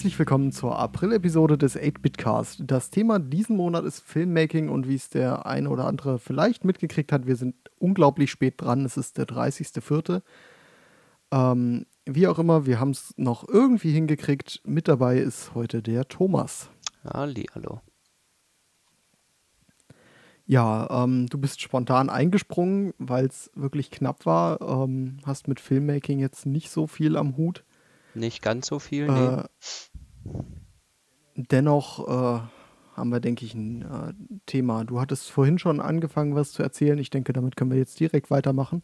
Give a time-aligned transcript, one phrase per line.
[0.00, 2.62] Herzlich willkommen zur April-Episode des 8-Bit-Cast.
[2.64, 7.12] Das Thema diesen Monat ist Filmmaking und wie es der eine oder andere vielleicht mitgekriegt
[7.12, 8.86] hat, wir sind unglaublich spät dran.
[8.86, 10.22] Es ist der 30.04.
[11.32, 14.62] Ähm, wie auch immer, wir haben es noch irgendwie hingekriegt.
[14.64, 16.70] Mit dabei ist heute der Thomas.
[17.04, 17.82] Ali, hallo.
[20.46, 24.62] Ja, ähm, du bist spontan eingesprungen, weil es wirklich knapp war.
[24.62, 27.64] Ähm, hast mit Filmmaking jetzt nicht so viel am Hut.
[28.14, 29.26] Nicht ganz so viel, nee.
[29.26, 29.44] Äh,
[31.36, 32.40] dennoch äh,
[32.96, 34.12] haben wir, denke ich, ein äh,
[34.46, 34.84] Thema.
[34.84, 36.98] Du hattest vorhin schon angefangen, was zu erzählen.
[36.98, 38.82] Ich denke, damit können wir jetzt direkt weitermachen.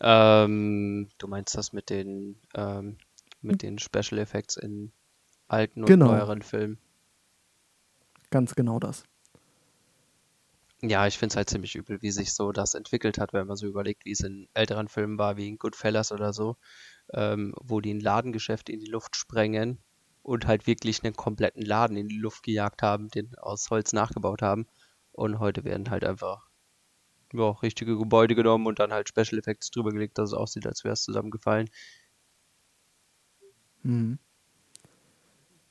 [0.00, 2.96] Ähm, du meinst das mit den, ähm,
[3.40, 4.92] mit den Special Effects in
[5.48, 6.06] alten und Genau.
[6.06, 6.78] neueren Filmen?
[8.30, 9.04] Ganz genau das.
[10.84, 13.56] Ja, ich finde es halt ziemlich übel, wie sich so das entwickelt hat, wenn man
[13.56, 16.56] so überlegt, wie es in älteren Filmen war, wie in Goodfellas oder so,
[17.12, 19.78] ähm, wo die ein Ladengeschäft in die Luft sprengen
[20.22, 24.42] und halt wirklich einen kompletten Laden in die Luft gejagt haben, den aus Holz nachgebaut
[24.42, 24.66] haben.
[25.12, 26.48] Und heute werden halt einfach
[27.32, 30.84] ja, richtige Gebäude genommen und dann halt Special Effects drüber gelegt, dass es aussieht, als
[30.84, 31.68] wäre es zusammengefallen.
[33.82, 34.18] Mhm.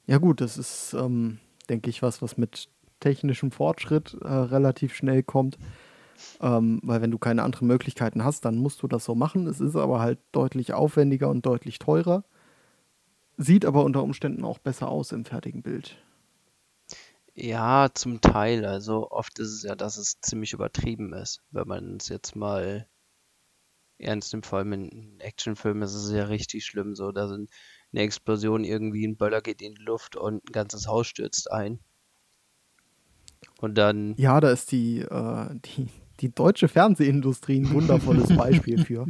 [0.05, 2.67] Ja, gut, das ist, ähm, denke ich, was, was mit
[2.99, 5.57] technischem Fortschritt äh, relativ schnell kommt.
[6.41, 9.47] Ähm, weil wenn du keine anderen Möglichkeiten hast, dann musst du das so machen.
[9.47, 12.23] Es ist aber halt deutlich aufwendiger und deutlich teurer.
[13.37, 15.97] Sieht aber unter Umständen auch besser aus im fertigen Bild.
[17.33, 18.65] Ja, zum Teil.
[18.65, 21.41] Also oft ist es ja, dass es ziemlich übertrieben ist.
[21.51, 22.87] Wenn man es jetzt mal
[23.99, 26.95] ernst nimmt, vor allem in Actionfilmen ist es ja richtig schlimm.
[26.95, 27.49] So, da sind
[27.93, 31.79] eine Explosion irgendwie, ein Böller geht in die Luft und ein ganzes Haus stürzt ein.
[33.59, 35.89] Und dann, Ja, da ist die, äh, die,
[36.21, 39.07] die deutsche Fernsehindustrie ein wundervolles Beispiel für.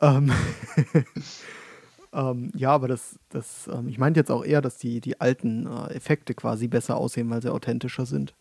[0.00, 0.32] Ähm,
[2.12, 5.66] ähm, ja, aber das, das ähm, ich meinte jetzt auch eher, dass die, die alten
[5.66, 8.34] äh, Effekte quasi besser aussehen, weil sie authentischer sind.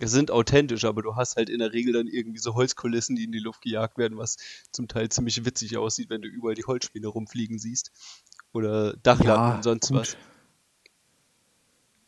[0.00, 3.24] es sind authentisch, aber du hast halt in der Regel dann irgendwie so Holzkulissen, die
[3.24, 4.36] in die Luft gejagt werden, was
[4.72, 7.92] zum Teil ziemlich witzig aussieht, wenn du überall die Holzspäne rumfliegen siehst.
[8.52, 9.98] Oder Dachlatten Ja, und sonst gut.
[9.98, 10.16] was.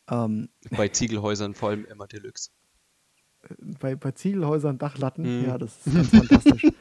[0.09, 2.49] Ähm, Bei Ziegelhäusern vor allem immer Deluxe.
[3.79, 5.45] Bei, bei Ziegelhäusern, Dachlatten, Mhm.
[5.45, 6.67] ja, das ist ganz fantastisch.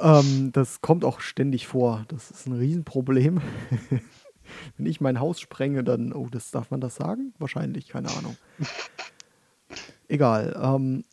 [0.00, 2.06] Ähm, das kommt auch ständig vor.
[2.08, 3.42] Das ist ein Riesenproblem.
[4.78, 7.34] Wenn ich mein Haus sprenge, dann, oh, das darf man das sagen?
[7.38, 8.38] Wahrscheinlich, keine Ahnung.
[10.08, 10.58] Egal.
[10.58, 11.04] Ähm,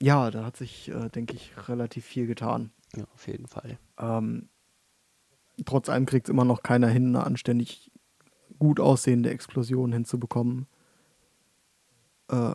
[0.00, 2.70] ja, da hat sich, äh, denke ich, relativ viel getan.
[2.96, 3.78] Ja, auf jeden Fall.
[3.98, 4.48] Ähm,
[5.64, 7.92] trotz allem kriegt es immer noch keiner hin, eine anständig
[8.58, 10.66] gut aussehende Explosion hinzubekommen,
[12.30, 12.54] äh,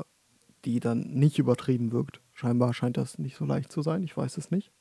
[0.65, 2.21] die dann nicht übertrieben wirkt.
[2.33, 4.71] Scheinbar scheint das nicht so leicht zu sein, ich weiß es nicht.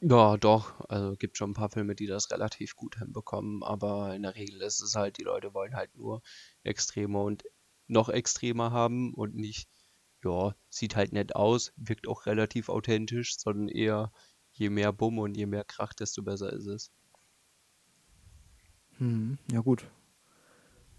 [0.00, 0.88] Ja, doch.
[0.88, 4.62] Also gibt schon ein paar Filme, die das relativ gut hinbekommen, aber in der Regel
[4.62, 6.22] ist es halt, die Leute wollen halt nur
[6.62, 7.44] extremer und
[7.88, 9.68] noch extremer haben und nicht,
[10.22, 14.12] ja, sieht halt nett aus, wirkt auch relativ authentisch, sondern eher
[14.52, 16.92] je mehr Bumm und je mehr Krach, desto besser ist es.
[18.98, 19.84] Hm, ja gut.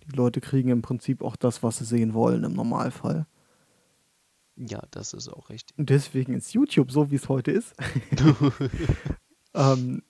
[0.06, 3.28] Die Leute kriegen im Prinzip auch das, was sie sehen wollen im Normalfall.
[4.62, 5.78] Ja, das ist auch richtig.
[5.78, 7.74] Und deswegen ist YouTube so, wie es heute ist.
[9.54, 10.04] ähm,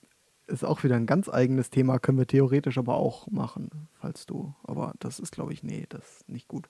[0.48, 4.56] ist auch wieder ein ganz eigenes Thema, können wir theoretisch aber auch machen, falls du.
[4.64, 6.68] Aber das ist, glaube ich, nee, das ist nicht gut.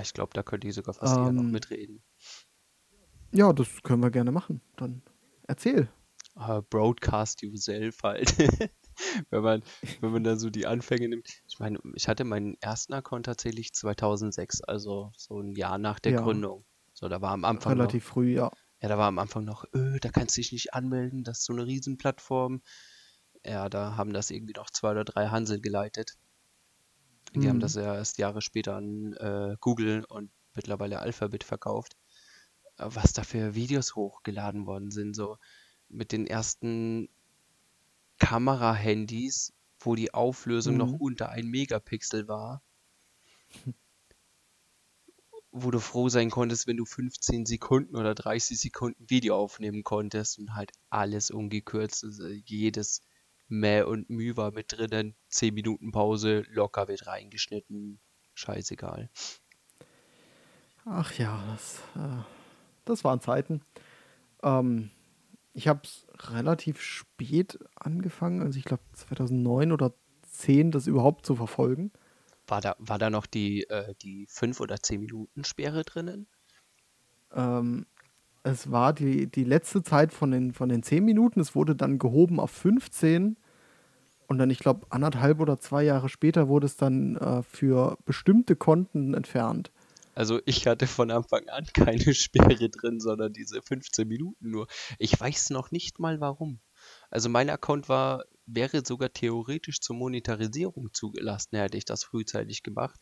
[0.00, 2.02] Ich glaube, da könnte ich sogar fast eher noch Ähm, mitreden.
[3.32, 4.60] Ja, das können wir gerne machen.
[4.76, 5.02] Dann
[5.46, 5.88] erzähl.
[6.40, 8.34] äh, Broadcast yourself halt.
[9.30, 9.62] Wenn man,
[10.00, 11.28] wenn man dann so die Anfänge nimmt.
[11.48, 16.12] Ich meine, ich hatte meinen ersten Account tatsächlich 2006, also so ein Jahr nach der
[16.12, 16.20] Ja.
[16.20, 16.64] Gründung.
[16.94, 18.50] So, da war am Anfang noch, Relativ früh, ja.
[18.82, 21.44] ja, da war am Anfang noch, öh, da kannst du dich nicht anmelden, das ist
[21.46, 22.62] so eine Riesenplattform.
[23.44, 26.18] Ja, da haben das irgendwie noch zwei oder drei Hansel geleitet.
[27.34, 27.60] Die haben Mhm.
[27.60, 31.96] das ja erst Jahre später an äh, Google und mittlerweile Alphabet verkauft.
[32.78, 35.38] Äh, Was da für Videos hochgeladen worden sind, so
[35.88, 37.08] mit den ersten
[38.18, 40.98] Kamerahandys, wo die Auflösung noch Mhm.
[40.98, 42.60] unter ein Megapixel war.
[45.56, 50.40] Wo du froh sein konntest, wenn du 15 Sekunden oder 30 Sekunden Video aufnehmen konntest
[50.40, 52.02] und halt alles ungekürzt.
[52.02, 53.02] Also jedes
[53.46, 55.14] Mäh und Müh war mit drinnen.
[55.28, 58.00] 10 Minuten Pause, locker wird reingeschnitten.
[58.34, 59.10] Scheißegal.
[60.84, 62.22] Ach ja, das, äh,
[62.84, 63.62] das waren Zeiten.
[64.42, 64.90] Ähm,
[65.52, 71.36] ich habe es relativ spät angefangen, also ich glaube 2009 oder 10 das überhaupt zu
[71.36, 71.92] verfolgen.
[72.46, 76.26] War da, war da noch die, äh, die 5 oder 10 Minuten Sperre drinnen?
[77.32, 77.86] Ähm,
[78.42, 81.98] es war die, die letzte Zeit von den, von den 10 Minuten, es wurde dann
[81.98, 83.36] gehoben auf 15
[84.26, 88.56] Und dann, ich glaube, anderthalb oder zwei Jahre später wurde es dann äh, für bestimmte
[88.56, 89.70] Konten entfernt.
[90.14, 94.66] Also ich hatte von Anfang an keine Sperre drin, sondern diese 15 Minuten nur.
[94.98, 96.60] Ich weiß noch nicht mal warum.
[97.10, 103.00] Also mein Account war, wäre sogar theoretisch zur Monetarisierung zugelassen, hätte ich das frühzeitig gemacht.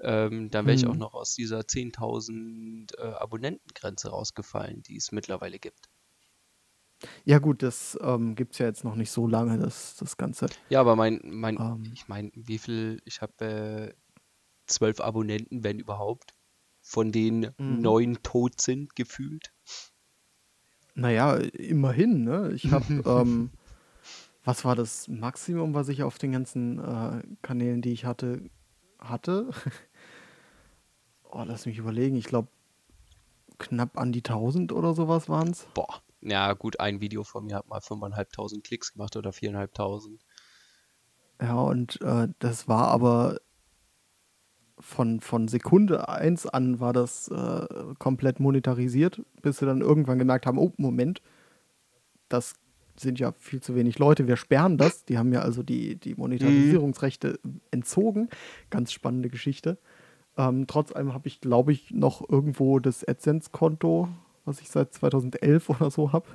[0.00, 0.98] Ähm, dann wäre ich auch Hm.
[0.98, 5.88] noch aus dieser 10.000 äh, Abonnentengrenze rausgefallen, die es mittlerweile gibt.
[7.24, 10.52] Ja, gut, das ähm, gibt es ja jetzt noch nicht so lange, das, das Ganze.
[10.68, 13.94] Ja, aber mein, mein, Ähm, ich meine, wie viel, ich habe äh,
[14.66, 16.34] zwölf Abonnenten, wenn überhaupt,
[16.82, 17.80] von denen mhm.
[17.82, 19.52] neun tot sind, gefühlt.
[20.94, 22.52] Naja, immerhin, ne?
[22.54, 23.50] Ich habe, ähm,
[24.48, 28.40] was war das Maximum, was ich auf den ganzen äh, Kanälen, die ich hatte,
[28.98, 29.50] hatte?
[31.30, 32.16] Oh, lass mich überlegen.
[32.16, 32.48] Ich glaube,
[33.58, 35.66] knapp an die 1000 oder sowas waren es.
[35.74, 40.18] Boah, ja gut, ein Video von mir hat mal 5.500 Klicks gemacht oder 4.500.
[41.42, 43.42] Ja, und äh, das war aber
[44.78, 47.66] von, von Sekunde eins an war das äh,
[47.98, 51.20] komplett monetarisiert, bis sie dann irgendwann gemerkt haben, oh, Moment,
[52.30, 52.54] das
[53.00, 55.04] sind ja viel zu wenig Leute, wir sperren das.
[55.04, 56.16] Die haben ja also die, die Mhm.
[56.18, 57.38] Monetarisierungsrechte
[57.70, 58.28] entzogen.
[58.70, 59.78] Ganz spannende Geschichte.
[60.36, 64.08] Ähm, trotz allem habe ich, glaube ich, noch irgendwo das AdSense-Konto,
[64.44, 66.26] was ich seit 2011 oder so habe.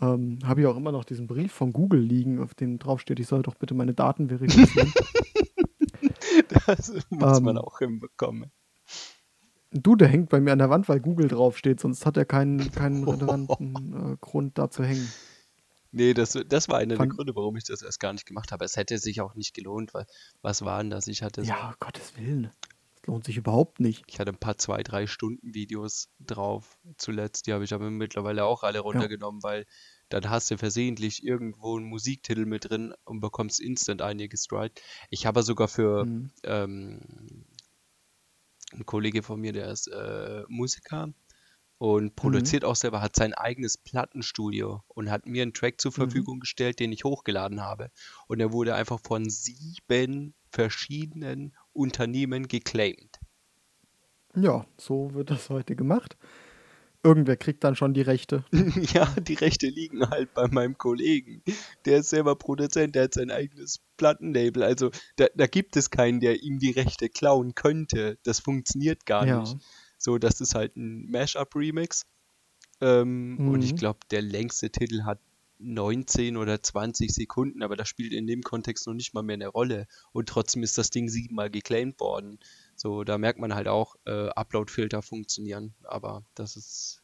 [0.00, 3.26] Ähm, habe ich auch immer noch diesen Brief von Google liegen, auf dem draufsteht, ich
[3.26, 4.92] soll doch bitte meine Daten verifizieren.
[6.66, 8.50] Das muss man ähm, auch hinbekommen.
[9.72, 12.70] Du, der hängt bei mir an der Wand, weil Google draufsteht, sonst hat er keinen,
[12.72, 15.12] keinen relevanten äh, Grund da zu hängen.
[15.92, 18.52] Nee, das, das war einer der Fand, Gründe, warum ich das erst gar nicht gemacht
[18.52, 18.64] habe.
[18.64, 20.04] Es hätte sich auch nicht gelohnt, weil
[20.42, 21.06] was war denn das?
[21.06, 22.50] Ich hatte so, ja, Gottes Willen.
[22.96, 24.04] Das lohnt sich überhaupt nicht.
[24.08, 27.46] ich hatte ein paar zwei, drei Stunden Videos drauf zuletzt.
[27.46, 28.82] Die habe ich aber mittlerweile auch alle Ja.
[28.82, 29.64] runtergenommen, weil
[30.10, 34.82] dann hast du versehentlich irgendwo einen Musiktitel mit drin und bekommst instant einige gestrikt.
[35.08, 36.30] Ich habe sogar für Mhm.
[36.44, 37.45] ähm,
[38.76, 41.12] ein Kollege von mir, der ist äh, Musiker
[41.78, 42.56] und Mhm.
[42.56, 46.26] produziert auch selber, hat sein eigenes Plattenstudio und hat mir einen Track zur Mhm.
[46.26, 47.90] Verfügung gestellt, den ich hochgeladen habe.
[48.28, 53.20] Und der wurde einfach von sieben verschiedenen Unternehmen geclaimed.
[54.34, 56.16] Ja, so wird das heute gemacht.
[57.06, 58.44] Irgendwer kriegt dann schon die Rechte.
[58.92, 61.42] Ja, die Rechte liegen halt bei meinem Kollegen.
[61.84, 64.64] Der ist selber Produzent, der hat sein eigenes Plattenlabel.
[64.64, 68.18] Also da, da gibt es keinen, der ihm die Rechte klauen könnte.
[68.24, 69.38] Das funktioniert gar Ja.
[69.40, 69.56] nicht.
[69.98, 72.02] So, das ist halt ein Mashup-Remix.
[72.80, 73.76] Ähm, und ich Mhm.
[73.76, 75.20] glaube, der längste Titel hat
[75.58, 79.48] 19 oder 20 Sekunden, aber das spielt in dem Kontext noch nicht mal mehr eine
[79.48, 79.86] Rolle.
[80.12, 82.38] Und trotzdem ist das Ding siebenmal geclaimed worden.
[82.76, 85.74] So, da merkt man halt auch, äh, Upload-Filter funktionieren.
[85.84, 87.02] Aber das ist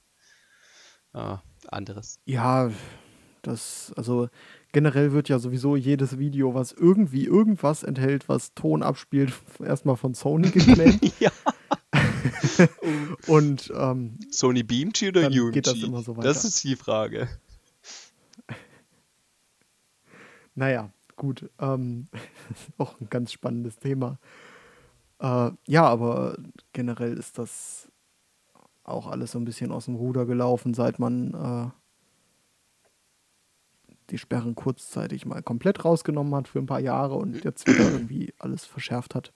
[1.15, 1.37] äh,
[1.69, 2.19] anderes.
[2.25, 2.71] Ja,
[3.43, 4.29] das, also
[4.73, 9.33] generell wird ja sowieso jedes Video, was irgendwie irgendwas enthält, was Ton abspielt,
[9.65, 11.13] erstmal von Sony geclaimed.
[11.21, 11.31] Ja.
[13.27, 16.49] Und ähm, Sony Beamchi oder dann geht das immer so Das weiter.
[16.49, 17.29] ist die Frage.
[20.55, 21.51] Naja, gut.
[21.59, 22.09] Ähm,
[22.79, 24.19] auch ein ganz spannendes Thema.
[25.23, 26.37] Äh, ja, aber
[26.73, 27.89] generell ist das
[28.83, 31.71] auch alles so ein bisschen aus dem Ruder gelaufen, seit man äh,
[34.11, 38.35] die Sperren kurzzeitig mal komplett rausgenommen hat für ein paar Jahre und jetzt wieder irgendwie
[38.39, 39.33] alles verschärft hat.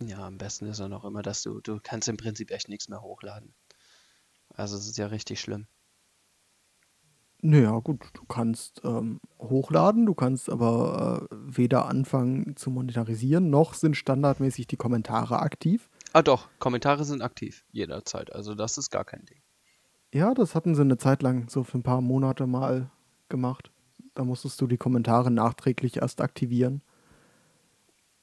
[0.00, 2.88] Ja, am besten ist dann auch immer, dass du, du kannst im Prinzip echt nichts
[2.88, 3.54] mehr hochladen.
[4.50, 5.66] Also es ist ja richtig schlimm.
[7.46, 13.74] Naja, gut, du kannst ähm, hochladen, du kannst aber äh, weder anfangen zu monetarisieren, noch
[13.74, 15.90] sind standardmäßig die Kommentare aktiv.
[16.14, 18.32] Ah doch, Kommentare sind aktiv, jederzeit.
[18.32, 19.42] Also das ist gar kein Ding.
[20.14, 22.90] Ja, das hatten sie eine Zeit lang so für ein paar Monate mal
[23.28, 23.70] gemacht.
[24.14, 26.80] Da musstest du die Kommentare nachträglich erst aktivieren.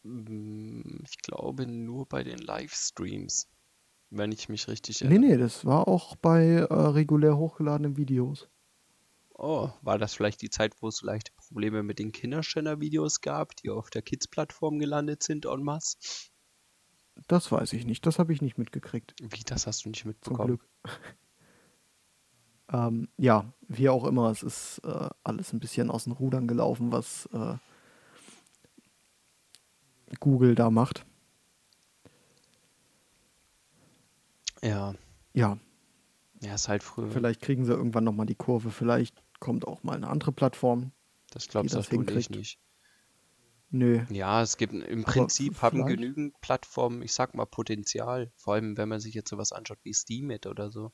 [0.04, 3.48] Mm, Ich glaube nur bei den Livestreams,
[4.12, 5.20] wenn ich mich richtig Nee, erinnere.
[5.20, 8.50] nee, das war auch bei äh, regulär hochgeladenen Videos.
[9.44, 13.72] Oh, war das vielleicht die Zeit, wo es leichte Probleme mit den Kinderschänder-Videos gab, die
[13.72, 15.98] auf der Kids-Plattform gelandet sind en masse?
[17.28, 20.10] Das weiß ich nicht, das habe ich nicht mitgekriegt, Wie, das hast du nicht zum
[20.10, 20.48] mitbekommen?
[20.48, 20.68] Glück.
[22.74, 26.94] Ähm, ja, wie auch immer, es ist äh, alles ein bisschen aus den Rudern gelaufen,
[26.94, 27.58] was äh,
[30.22, 31.06] Google da macht.
[34.62, 34.94] Ja,
[35.34, 35.58] Ja,
[36.42, 37.12] ja, ist halt früher.
[37.12, 40.94] vielleicht kriegen sie irgendwann nochmal die Kurve, vielleicht kommt auch mal eine andere Plattform,
[41.32, 42.30] Das glaubst das das ich hinkriegt.
[42.30, 42.60] nicht.
[43.72, 45.88] Nö, Ja, es gibt im aber Prinzip haben vielleicht.
[45.88, 48.32] genügend Plattformen, ich sag mal, Potenzial.
[48.36, 50.92] Vor allem, wenn man sich jetzt sowas anschaut wie Steemit oder so.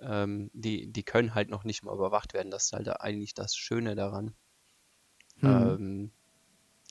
[0.00, 2.50] Ähm, die, die können halt noch nicht mal überwacht werden.
[2.50, 4.34] Das ist halt eigentlich das Schöne daran.
[5.40, 5.78] Hm.
[5.78, 6.12] Ähm,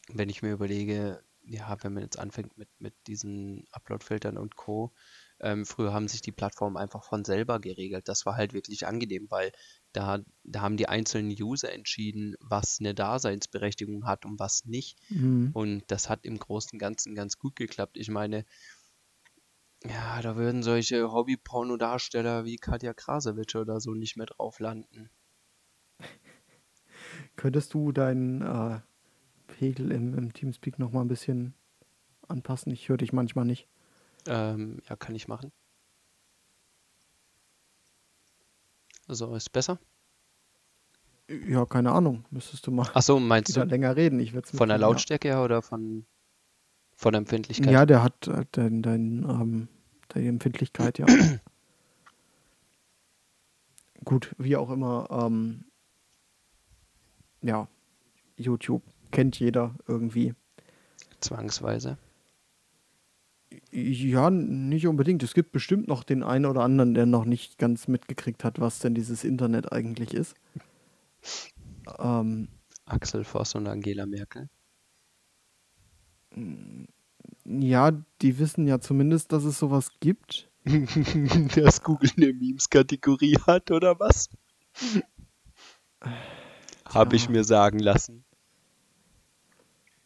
[0.09, 4.93] wenn ich mir überlege, ja, wenn man jetzt anfängt mit, mit diesen Upload-Filtern und Co.,
[5.39, 8.07] ähm, früher haben sich die Plattformen einfach von selber geregelt.
[8.07, 9.51] Das war halt wirklich angenehm, weil
[9.93, 14.97] da, da haben die einzelnen User entschieden, was eine Daseinsberechtigung hat und was nicht.
[15.09, 15.51] Mhm.
[15.53, 17.97] Und das hat im Großen und Ganzen ganz gut geklappt.
[17.97, 18.45] Ich meine,
[19.85, 25.11] ja, da würden solche Hobby-Porno-Darsteller wie Katja Krasowitsch oder so nicht mehr drauf landen.
[27.35, 28.79] Könntest du deinen äh,
[29.47, 31.53] Pegel im, im Teamspeak nochmal ein bisschen
[32.27, 32.71] anpassen?
[32.71, 33.67] Ich höre dich manchmal nicht.
[34.27, 35.51] Ähm, ja, kann ich machen.
[39.07, 39.79] So, ist besser?
[41.29, 42.25] Ja, keine Ahnung.
[42.29, 44.19] Müsstest du mal Ach so, meinst du länger reden.
[44.19, 46.05] Ich von der Lautstärke her oder von,
[46.95, 47.71] von der Empfindlichkeit?
[47.71, 49.67] Ja, der hat äh, dein, dein, ähm,
[50.13, 51.05] die Empfindlichkeit, ja.
[54.05, 55.07] Gut, wie auch immer.
[55.09, 55.65] Ähm,
[57.41, 57.67] ja,
[58.37, 60.33] YouTube kennt jeder irgendwie.
[61.19, 61.97] Zwangsweise.
[63.71, 65.23] Ja, nicht unbedingt.
[65.23, 68.79] Es gibt bestimmt noch den einen oder anderen, der noch nicht ganz mitgekriegt hat, was
[68.79, 70.35] denn dieses Internet eigentlich ist.
[71.99, 72.49] Ähm,
[72.85, 74.49] Axel Voss und Angela Merkel.
[77.45, 80.49] Ja, die wissen ja zumindest, dass es sowas gibt.
[81.55, 84.29] dass Google eine Memes-Kategorie hat, oder was?
[86.85, 88.25] Habe ich mir sagen lassen.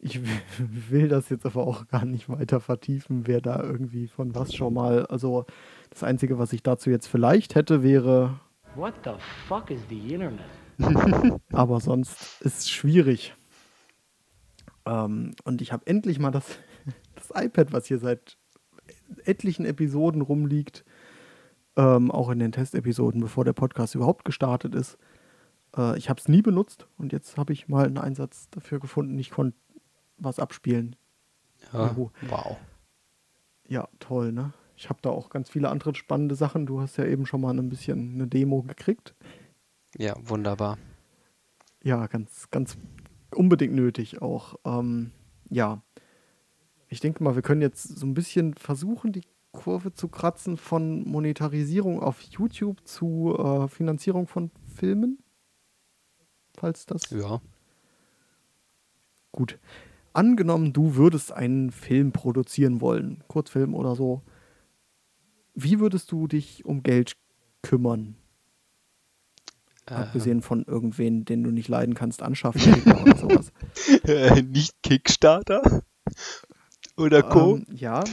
[0.04, 0.20] Ich
[0.90, 4.74] will das jetzt aber auch gar nicht weiter vertiefen, wer da irgendwie von was schon
[4.74, 5.06] mal.
[5.06, 5.46] Also
[5.90, 8.40] das Einzige, was ich dazu jetzt vielleicht hätte, wäre.
[8.74, 9.12] What the
[9.46, 10.40] fuck is the Internet?
[11.52, 13.34] aber sonst ist es schwierig.
[14.84, 16.58] Ähm, und ich habe endlich mal das,
[17.14, 18.36] das iPad, was hier seit
[19.24, 20.84] etlichen Episoden rumliegt,
[21.76, 24.98] ähm, auch in den Testepisoden, bevor der Podcast überhaupt gestartet ist.
[25.76, 29.16] Äh, ich habe es nie benutzt und jetzt habe ich mal einen Einsatz dafür gefunden.
[29.20, 29.56] Ich konnte
[30.22, 30.96] was abspielen.
[31.72, 32.56] Ja, wow.
[33.68, 34.52] Ja, toll, ne?
[34.76, 36.66] Ich habe da auch ganz viele andere spannende Sachen.
[36.66, 39.14] Du hast ja eben schon mal ein bisschen eine Demo gekriegt.
[39.96, 40.78] Ja, wunderbar.
[41.82, 42.76] Ja, ganz, ganz
[43.34, 44.56] unbedingt nötig auch.
[44.64, 45.12] Ähm,
[45.50, 45.82] ja,
[46.88, 51.04] ich denke mal, wir können jetzt so ein bisschen versuchen, die Kurve zu kratzen von
[51.04, 55.22] Monetarisierung auf YouTube zu äh, Finanzierung von Filmen.
[56.56, 57.10] Falls das.
[57.10, 57.40] Ja.
[59.30, 59.58] Gut
[60.14, 64.22] angenommen, du würdest einen Film produzieren wollen, Kurzfilm oder so,
[65.54, 67.16] wie würdest du dich um Geld
[67.62, 68.16] kümmern?
[69.86, 73.52] Äh, Abgesehen von irgendwen, den du nicht leiden kannst, anschaffen oder sowas.
[74.04, 75.82] Äh, nicht Kickstarter?
[76.96, 77.56] Oder Co?
[77.56, 78.04] Ähm, ja.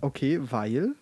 [0.00, 0.94] okay, weil?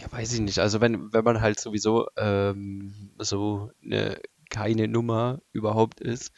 [0.00, 0.58] Ja, weiß ich nicht.
[0.58, 4.20] Also wenn, wenn man halt sowieso ähm, so eine,
[4.50, 6.32] keine Nummer überhaupt ist,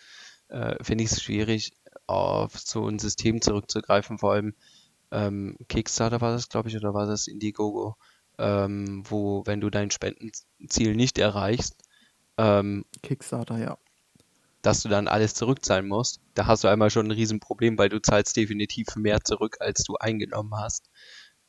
[0.49, 1.73] äh, finde ich es schwierig,
[2.07, 4.19] auf so ein System zurückzugreifen.
[4.19, 4.55] Vor allem
[5.11, 7.97] ähm, Kickstarter war das, glaube ich, oder war das Indiegogo,
[8.39, 11.77] ähm, wo, wenn du dein Spendenziel nicht erreichst,
[12.39, 13.79] ähm, Kickstarter, ja.
[14.63, 16.21] Dass du dann alles zurückzahlen musst.
[16.35, 19.95] Da hast du einmal schon ein Riesenproblem, weil du zahlst definitiv mehr zurück, als du
[19.97, 20.91] eingenommen hast.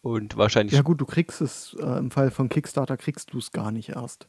[0.01, 0.75] Und wahrscheinlich.
[0.75, 3.89] Ja, gut, du kriegst es, äh, im Fall von Kickstarter kriegst du es gar nicht
[3.89, 4.27] erst.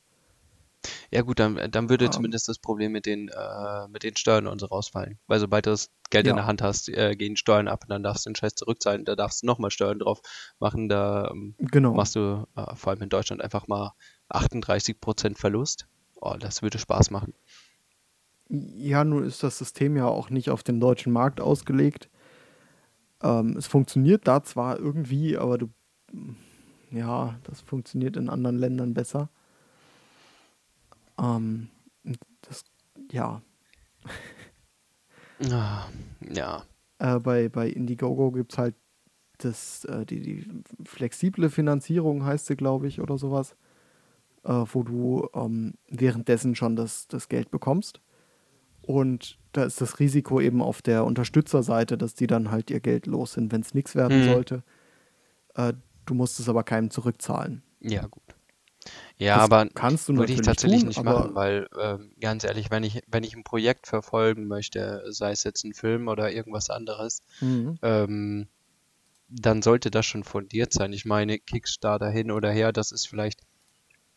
[1.11, 2.11] Ja gut, dann, dann würde ja.
[2.11, 5.19] zumindest das Problem mit den, äh, mit den Steuern und so rausfallen.
[5.27, 6.31] Weil sobald du das Geld ja.
[6.31, 9.05] in der Hand hast, äh, gehen Steuern ab und dann darfst du den Scheiß zurückzahlen.
[9.05, 10.21] Da darfst du nochmal Steuern drauf
[10.59, 10.89] machen.
[10.89, 11.95] Da ähm, genau.
[11.95, 13.93] machst du äh, vor allem in Deutschland einfach mal
[14.31, 15.87] 38% Verlust.
[16.21, 17.35] Oh, das würde Spaß machen.
[18.49, 22.09] Ja, nun ist das System ja auch nicht auf den deutschen Markt ausgelegt.
[23.23, 25.69] Ähm, es funktioniert da zwar irgendwie, aber du,
[26.91, 29.31] ja, das funktioniert in anderen Ländern besser.
[31.19, 31.69] Ähm,
[32.43, 32.65] das,
[33.11, 33.43] ja.
[35.53, 35.87] Ah,
[36.35, 36.65] ja.
[36.99, 38.75] Äh, bei, bei Indiegogo gibt es halt
[39.39, 40.49] das, äh, die, die
[40.85, 43.55] flexible Finanzierung, heißt sie, glaube ich, oder sowas,
[44.45, 48.01] äh, wo du ähm, währenddessen schon das, das Geld bekommst.
[48.83, 53.07] Und da ist das Risiko eben auf der Unterstützerseite, dass die dann halt ihr Geld
[53.07, 54.33] los sind, wenn es nichts werden mhm.
[54.33, 54.63] sollte.
[55.55, 55.75] Äh,
[56.07, 57.63] du musst es aber keinem zurückzahlen.
[57.81, 58.38] Ja, gut.
[59.17, 62.71] Ja, das aber kannst du würde ich tatsächlich tun, nicht machen, weil äh, ganz ehrlich,
[62.71, 66.71] wenn ich, wenn ich ein Projekt verfolgen möchte, sei es jetzt ein Film oder irgendwas
[66.71, 67.79] anderes, mhm.
[67.83, 68.49] ähm,
[69.29, 70.93] dann sollte das schon fundiert sein.
[70.93, 73.41] Ich meine, Kickstarter hin oder her, das ist vielleicht,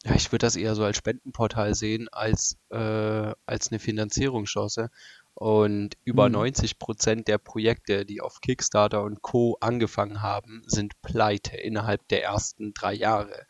[0.06, 4.90] ja, ich würde das eher so als Spendenportal sehen, als, äh, als eine Finanzierungschance.
[5.34, 6.34] Und über mhm.
[6.34, 9.58] 90 Prozent der Projekte, die auf Kickstarter und Co.
[9.60, 13.46] angefangen haben, sind pleite innerhalb der ersten drei Jahre.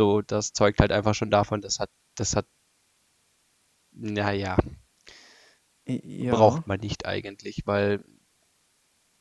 [0.00, 2.46] So, das zeugt halt einfach schon davon, das hat, das hat,
[3.92, 4.56] naja,
[5.86, 6.32] Ja.
[6.32, 8.02] braucht man nicht eigentlich, weil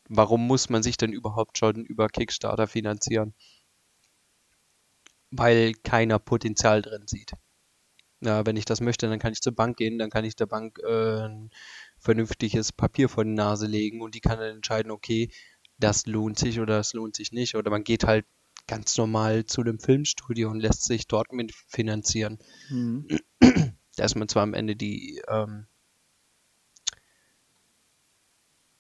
[0.10, 3.34] warum muss man sich denn überhaupt schon über Kickstarter finanzieren?
[5.32, 7.32] Weil keiner Potenzial drin sieht.
[8.22, 10.48] Ja, wenn ich das möchte, dann kann ich zur Bank gehen, dann kann ich der
[10.48, 11.52] Bank äh, ein
[12.00, 15.32] vernünftiges Papier vor die Nase legen und die kann dann entscheiden, okay,
[15.78, 17.56] das lohnt sich oder das lohnt sich nicht.
[17.56, 18.26] Oder man geht halt
[18.70, 22.40] ganz normal zu einem Filmstudio und lässt sich dort mit finanzieren.
[22.70, 23.08] Mhm.
[23.98, 25.68] Da ist man zwar am Ende die, ähm,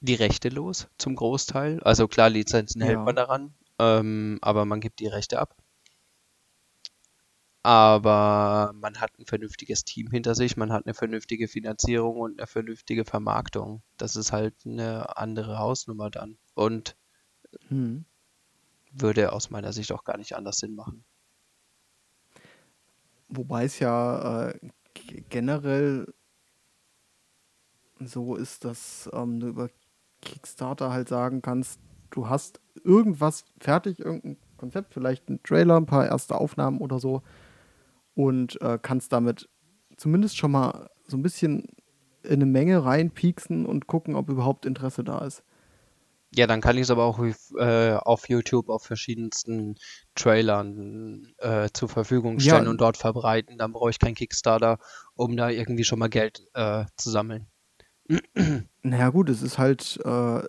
[0.01, 1.79] die Rechte los, zum Großteil.
[1.83, 3.05] Also klar, Lizenzen hält Ja.
[3.05, 5.55] man daran, ähm, aber man gibt die Rechte ab.
[7.63, 12.47] Aber man hat ein vernünftiges Team hinter sich, man hat eine vernünftige Finanzierung und eine
[12.47, 13.81] vernünftige Vermarktung.
[13.97, 16.95] Das ist halt eine andere Hausnummer dann und
[17.69, 18.05] Mhm.
[18.91, 21.03] Würde aus meiner Sicht auch gar nicht anders Sinn machen.
[23.27, 24.59] Wobei es ja äh,
[25.29, 26.11] generell
[27.99, 29.69] so ist, dass ähm, du über
[30.21, 31.79] Kickstarter halt sagen kannst,
[32.09, 37.21] du hast irgendwas fertig, irgendein Konzept, vielleicht ein Trailer, ein paar erste Aufnahmen oder so
[38.15, 39.47] und äh, kannst damit
[39.95, 41.67] zumindest schon mal so ein bisschen
[42.23, 45.43] in eine Menge reinpieksen und gucken, ob überhaupt Interesse da ist.
[46.35, 47.19] Ja, dann kann ich es aber auch
[47.57, 49.75] äh, auf YouTube auf verschiedensten
[50.13, 52.55] Trailern äh, zur Verfügung Ja.
[52.55, 53.57] stellen und dort verbreiten.
[53.57, 54.77] Dann brauche ich kein Kickstarter,
[55.15, 57.47] um da irgendwie schon mal Geld äh, zu sammeln.
[58.81, 60.41] Naja gut, es ist halt äh,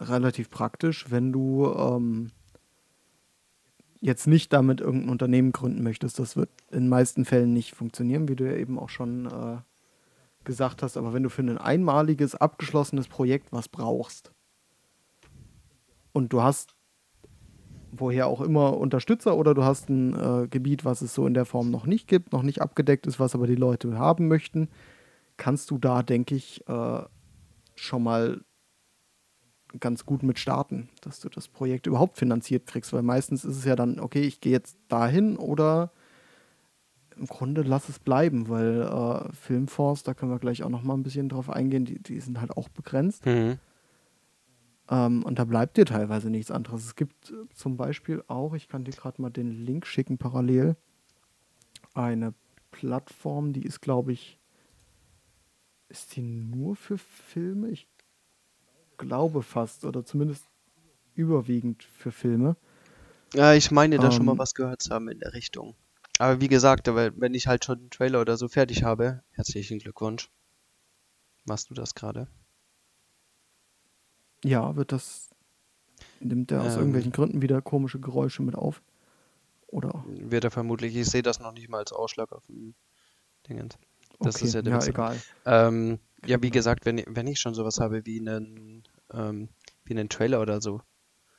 [0.00, 2.30] relativ praktisch, wenn du ähm,
[4.00, 6.18] jetzt nicht damit irgendein Unternehmen gründen möchtest.
[6.18, 9.58] Das wird in den meisten Fällen nicht funktionieren, wie du ja eben auch schon äh,
[10.44, 10.96] gesagt hast.
[10.96, 14.32] Aber wenn du für ein einmaliges, abgeschlossenes Projekt was brauchst
[16.18, 16.74] und du hast
[17.92, 21.46] woher auch immer Unterstützer oder du hast ein äh, Gebiet, was es so in der
[21.46, 24.68] Form noch nicht gibt, noch nicht abgedeckt ist, was aber die Leute haben möchten,
[25.36, 27.02] kannst du da, denke ich, äh,
[27.76, 28.42] schon mal
[29.78, 33.64] ganz gut mit starten, dass du das Projekt überhaupt finanziert kriegst, weil meistens ist es
[33.64, 35.92] ja dann, okay, ich gehe jetzt dahin oder
[37.16, 40.94] im Grunde lass es bleiben, weil äh, Filmfonds, da können wir gleich auch noch mal
[40.94, 43.24] ein bisschen drauf eingehen, die, die sind halt auch begrenzt.
[43.24, 43.58] Mhm.
[44.90, 46.84] Ähm, und da bleibt dir teilweise nichts anderes.
[46.84, 50.76] Es gibt äh, zum Beispiel auch, ich kann dir gerade mal den Link schicken parallel,
[51.94, 52.34] eine
[52.70, 54.38] Plattform, die ist, glaube ich,
[55.88, 57.68] ist die nur für Filme?
[57.68, 57.86] Ich
[58.98, 60.46] glaube fast, oder zumindest
[61.14, 62.56] überwiegend für Filme.
[63.34, 64.38] Ja, ich meine da schon mal Ähm.
[64.38, 65.74] was gehört zu haben in der Richtung.
[66.18, 70.30] Aber wie gesagt, wenn ich halt schon einen Trailer oder so fertig habe, herzlichen Glückwunsch.
[71.44, 72.28] Machst du das gerade?
[74.44, 75.30] Ja, wird das,
[76.20, 76.78] nimmt er aus Ähm.
[76.78, 78.82] irgendwelchen Gründen wieder komische Geräusche mit auf?
[79.68, 80.04] Oder?
[80.06, 82.74] Wird er vermutlich, ich sehe das noch nicht mal als Ausschlag auf dem
[83.48, 83.76] Dingens.
[84.20, 85.16] Das okay, ist ja der ja egal.
[85.44, 89.48] Ähm, ja, wie gesagt, wenn, wenn ich schon sowas habe wie einen, ähm,
[89.84, 90.80] wie einen Trailer oder so,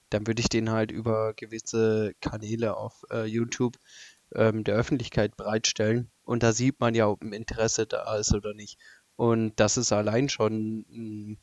[0.09, 3.77] dann würde ich den halt über gewisse Kanäle auf äh, YouTube
[4.33, 6.09] ähm, der Öffentlichkeit bereitstellen.
[6.23, 8.79] Und da sieht man ja, ob ein Interesse da ist oder nicht.
[9.15, 11.37] Und das ist allein schon ein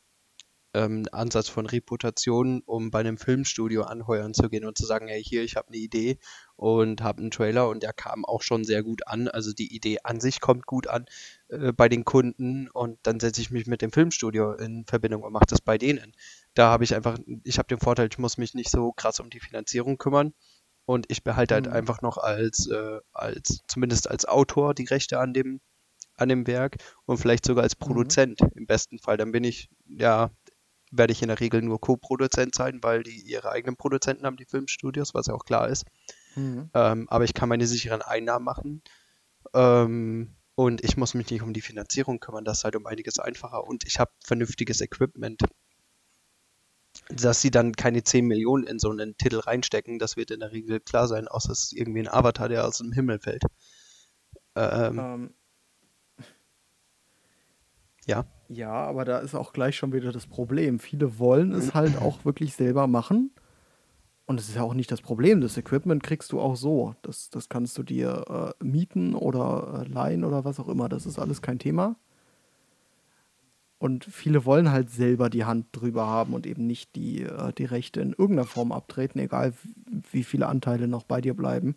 [0.77, 5.23] ähm, Ansatz von Reputation, um bei einem Filmstudio anheuern zu gehen und zu sagen, hey,
[5.23, 6.19] hier, ich habe eine Idee
[6.57, 9.29] und habe einen Trailer und der kam auch schon sehr gut an.
[9.29, 11.07] Also die Idee an sich kommt gut an
[11.49, 15.33] äh, bei den Kunden und dann setze ich mich mit dem Filmstudio in Verbindung und
[15.33, 16.13] mache das bei denen.
[16.55, 19.31] Da habe ich einfach, ich habe den Vorteil, ich muss mich nicht so krass um
[19.31, 20.33] die Finanzierung kümmern
[20.85, 21.73] und ich behalte halt Mhm.
[21.73, 25.61] einfach noch als, äh, als, zumindest als Autor die Rechte an dem,
[26.17, 27.81] an dem Werk und vielleicht sogar als Mhm.
[27.81, 29.17] Produzent im besten Fall.
[29.17, 30.31] Dann bin ich, ja,
[30.91, 34.45] werde ich in der Regel nur Co-Produzent sein, weil die ihre eigenen Produzenten haben, die
[34.45, 35.85] Filmstudios, was ja auch klar ist.
[36.35, 36.71] Mhm.
[36.75, 38.83] Ähm, aber ich kann meine sicheren Einnahmen machen.
[39.55, 42.45] Ähm, und ich muss mich nicht um die Finanzierung kümmern.
[42.45, 43.65] Das ist halt um einiges einfacher.
[43.65, 45.43] Und ich habe vernünftiges Equipment.
[47.11, 50.53] Dass sie dann keine 10 Millionen in so einen Titel reinstecken, das wird in der
[50.53, 53.43] Regel klar sein, außer es ist irgendwie ein Avatar, der aus dem Himmel fällt.
[54.55, 55.35] Ähm, Ähm,
[58.07, 58.25] ja.
[58.49, 60.79] Ja, aber da ist auch gleich schon wieder das Problem.
[60.79, 63.31] Viele wollen es halt auch wirklich selber machen.
[64.25, 65.41] Und es ist ja auch nicht das Problem.
[65.41, 66.95] Das Equipment kriegst du auch so.
[67.03, 70.89] Das, das kannst du dir äh, mieten oder äh, leihen oder was auch immer.
[70.89, 71.97] Das ist alles kein Thema.
[73.79, 77.67] Und viele wollen halt selber die Hand drüber haben und eben nicht die, äh, die
[77.67, 79.53] Rechte in irgendeiner Form abtreten, egal
[80.11, 81.77] wie viele Anteile noch bei dir bleiben.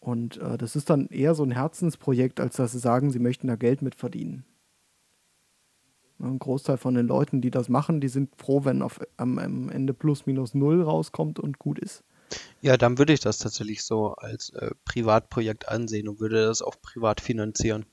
[0.00, 3.46] Und äh, das ist dann eher so ein Herzensprojekt, als dass sie sagen, sie möchten
[3.46, 4.44] da Geld mit verdienen.
[6.20, 9.68] Ein Großteil von den Leuten, die das machen, die sind froh, wenn auf, am, am
[9.68, 12.04] Ende plus minus null rauskommt und gut ist.
[12.60, 16.80] Ja, dann würde ich das tatsächlich so als äh, Privatprojekt ansehen und würde das auch
[16.80, 17.84] privat finanzieren.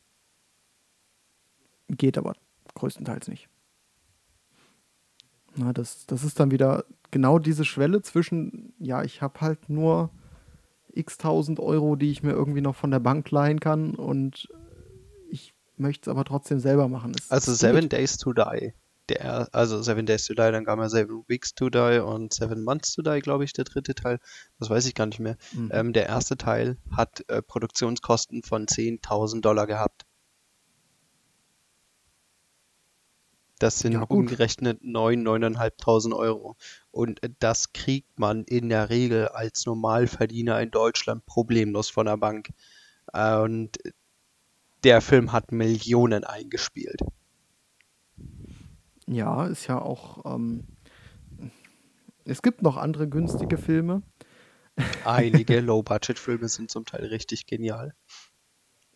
[1.89, 2.35] geht aber
[2.75, 3.49] größtenteils nicht.
[5.55, 10.09] Na, das, das ist dann wieder genau diese Schwelle zwischen, ja, ich habe halt nur
[10.93, 14.47] x tausend Euro, die ich mir irgendwie noch von der Bank leihen kann und
[15.81, 17.13] möchte es aber trotzdem selber machen.
[17.17, 18.73] Es, also Seven Days to Die.
[19.09, 22.63] Der, also Seven Days to Die, dann kam ja Seven Weeks to Die und Seven
[22.63, 24.19] Months to Die, glaube ich, der dritte Teil.
[24.59, 25.37] Das weiß ich gar nicht mehr.
[25.51, 25.69] Mhm.
[25.73, 30.05] Ähm, der erste Teil hat äh, Produktionskosten von 10.000 Dollar gehabt.
[33.61, 36.57] Das sind ja, umgerechnet 9.000, 9.500 Euro.
[36.89, 42.49] Und das kriegt man in der Regel als Normalverdiener in Deutschland problemlos von der Bank.
[43.13, 43.77] Und
[44.83, 47.01] der Film hat Millionen eingespielt.
[49.07, 50.25] Ja, ist ja auch.
[50.25, 50.65] Ähm,
[52.25, 54.03] es gibt noch andere günstige Filme.
[55.05, 57.93] Einige Low-Budget-Filme sind zum Teil richtig genial.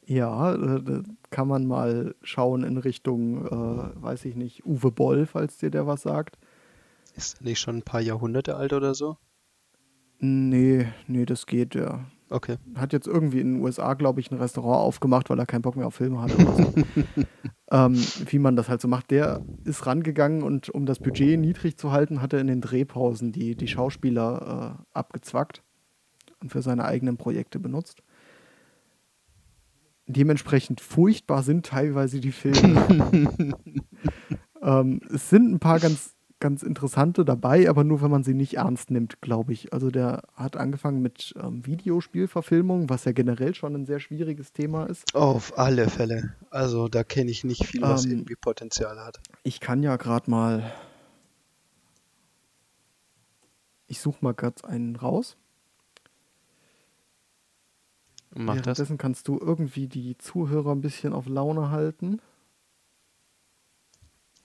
[0.06, 5.58] Ja, äh, kann man mal schauen in Richtung, äh, weiß ich nicht, Uwe Boll, falls
[5.58, 6.38] dir der was sagt.
[7.16, 9.18] Ist nicht schon ein paar Jahrhunderte alt oder so?
[10.20, 12.06] Nee, nee, das geht, ja.
[12.30, 12.58] Okay.
[12.76, 15.76] Hat jetzt irgendwie in den USA, glaube ich, ein Restaurant aufgemacht, weil er keinen Bock
[15.76, 16.38] mehr auf Filme hatte.
[16.38, 16.74] So.
[17.72, 17.96] ähm,
[18.30, 19.12] wie man das halt so macht.
[19.12, 23.32] Der ist rangegangen und um das Budget niedrig zu halten, hat er in den Drehpausen
[23.32, 25.62] die, die Schauspieler äh, abgezwackt
[26.42, 28.02] und für seine eigenen Projekte benutzt
[30.08, 32.88] dementsprechend furchtbar sind teilweise die Filme.
[34.62, 38.58] ähm, es sind ein paar ganz, ganz interessante dabei, aber nur wenn man sie nicht
[38.58, 39.74] ernst nimmt, glaube ich.
[39.74, 44.86] Also der hat angefangen mit ähm, Videospielverfilmung, was ja generell schon ein sehr schwieriges Thema
[44.86, 45.16] ist.
[45.16, 46.34] Auf alle Fälle.
[46.50, 49.20] Also da kenne ich nicht viel, was ähm, irgendwie Potenzial hat.
[49.44, 50.72] Ich kann ja gerade mal.
[53.88, 55.38] Ich suche mal kurz einen raus.
[58.34, 59.02] Mach Währenddessen das.
[59.02, 62.20] kannst du irgendwie die Zuhörer ein bisschen auf Laune halten.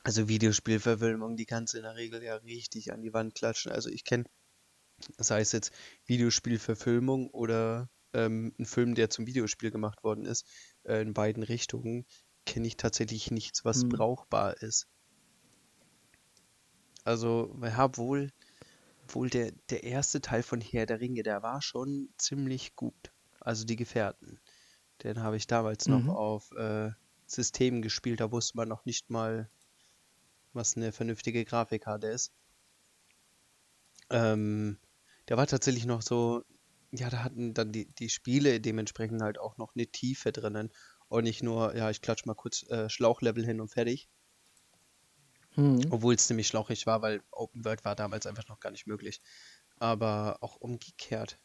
[0.03, 3.73] Also Videospielverfilmung, die kannst du in der Regel ja richtig an die Wand klatschen.
[3.73, 4.25] Also ich kenne,
[5.19, 5.73] sei es jetzt
[6.07, 10.47] Videospielverfilmung oder ähm, ein Film, der zum Videospiel gemacht worden ist,
[10.85, 12.07] äh, in beiden Richtungen,
[12.47, 13.91] kenne ich tatsächlich nichts, was hm.
[13.91, 14.89] brauchbar ist.
[17.05, 18.33] Also, ja, wohl,
[19.09, 23.65] wohl der, der erste Teil von Herr der Ringe, der war schon ziemlich gut also
[23.65, 24.39] die Gefährten.
[25.03, 26.07] Den habe ich damals mhm.
[26.07, 26.91] noch auf äh,
[27.27, 29.51] Systemen gespielt, da wusste man noch nicht mal,
[30.53, 32.33] was eine vernünftige Grafikkarte ist.
[34.11, 34.79] Ähm,
[35.29, 36.45] der war tatsächlich noch so,
[36.91, 40.71] ja, da hatten dann die, die Spiele dementsprechend halt auch noch eine Tiefe drinnen
[41.09, 44.09] und nicht nur, ja, ich klatsch mal kurz äh, Schlauchlevel hin und fertig.
[45.57, 45.87] Mhm.
[45.91, 49.21] Obwohl es ziemlich schlauchig war, weil Open World war damals einfach noch gar nicht möglich.
[49.79, 51.39] Aber auch umgekehrt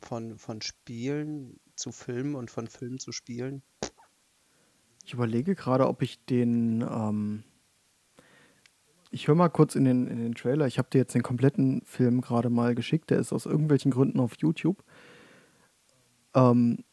[0.00, 3.62] von, von Spielen zu Filmen und von Filmen zu Spielen?
[5.04, 6.82] Ich überlege gerade, ob ich den.
[6.82, 7.44] Ähm
[9.12, 10.66] ich höre mal kurz in den, in den Trailer.
[10.66, 13.10] Ich habe dir jetzt den kompletten Film gerade mal geschickt.
[13.10, 14.82] Der ist aus irgendwelchen Gründen auf YouTube.
[16.34, 16.84] Ähm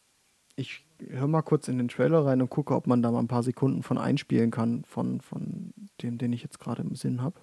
[0.55, 3.27] ich höre mal kurz in den Trailer rein und gucke, ob man da mal ein
[3.29, 7.39] paar Sekunden von einspielen kann, von, von dem, den ich jetzt gerade im Sinn habe.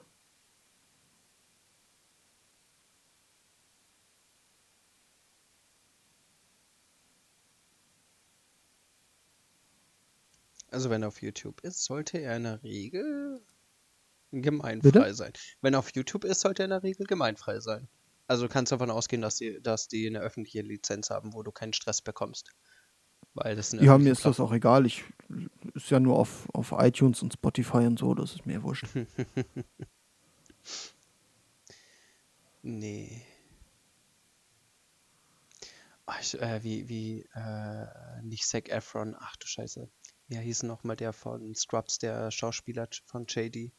[10.71, 13.41] Also wenn er auf YouTube ist, sollte er in der Regel
[14.43, 15.15] gemeinfrei Bitte?
[15.15, 15.33] sein.
[15.61, 17.89] Wenn er auf YouTube ist, sollte er in der Regel gemeinfrei sein.
[18.29, 21.73] Also kannst davon ausgehen, dass die, dass die eine öffentliche Lizenz haben, wo du keinen
[21.73, 22.51] Stress bekommst.
[23.35, 24.33] Weil das ja, mir ist Plattform.
[24.33, 24.87] das auch egal.
[24.87, 25.05] Ich
[25.75, 28.87] ist ja nur auf, auf iTunes und Spotify und so, das ist mir wurscht.
[32.63, 33.23] nee.
[36.07, 37.87] Ach, ich, äh, wie, wie, äh,
[38.23, 39.91] nicht Zac Efron, ach du Scheiße.
[40.29, 43.73] Ja, hieß nochmal der von Scrubs, der Schauspieler von JD.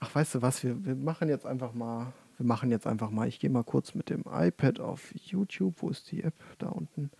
[0.00, 3.28] Ach, weißt du was, wir, wir machen jetzt einfach mal, wir machen jetzt einfach mal,
[3.28, 6.34] ich gehe mal kurz mit dem iPad auf YouTube, wo ist die App?
[6.58, 7.10] Da unten.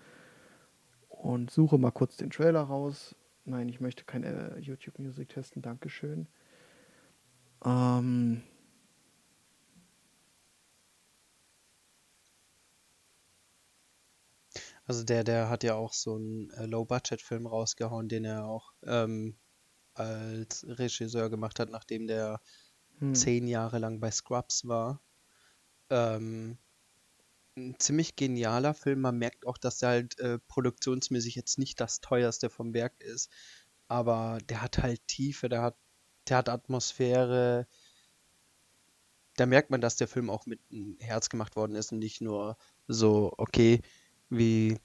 [1.09, 3.14] Und suche mal kurz den Trailer raus.
[3.45, 6.27] Nein, ich möchte kein äh, YouTube Music testen, Dankeschön.
[7.64, 8.43] Ähm,
[14.90, 19.37] Also der, der hat ja auch so einen äh, Low-Budget-Film rausgehauen, den er auch ähm,
[19.95, 22.40] als Regisseur gemacht hat, nachdem der
[23.00, 23.14] hm.
[23.14, 25.00] zehn Jahre lang bei Scrubs war.
[25.90, 26.58] Ähm,
[27.56, 29.00] ein ziemlich genialer Film.
[29.00, 33.30] Man merkt auch, dass der halt äh, produktionsmäßig jetzt nicht das teuerste vom Werk ist.
[33.88, 35.76] Aber der hat halt Tiefe, der hat,
[36.28, 37.66] der hat Atmosphäre.
[39.36, 42.20] Da merkt man, dass der Film auch mit einem Herz gemacht worden ist und nicht
[42.20, 43.80] nur so, okay,
[44.28, 44.78] wie,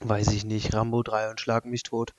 [0.00, 2.14] weiß ich nicht, Rambo 3 und Schlag mich tot.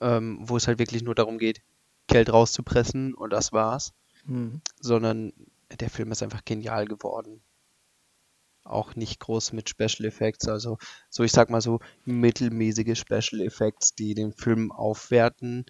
[0.00, 1.62] ähm, wo es halt wirklich nur darum geht,
[2.08, 3.92] Geld rauszupressen und das war's.
[4.24, 4.60] Mhm.
[4.80, 5.32] Sondern
[5.80, 7.42] der Film ist einfach genial geworden.
[8.64, 10.78] Auch nicht groß mit Special Effects, also
[11.10, 15.66] so ich sag mal so mittelmäßige Special Effects, die den Film aufwerten,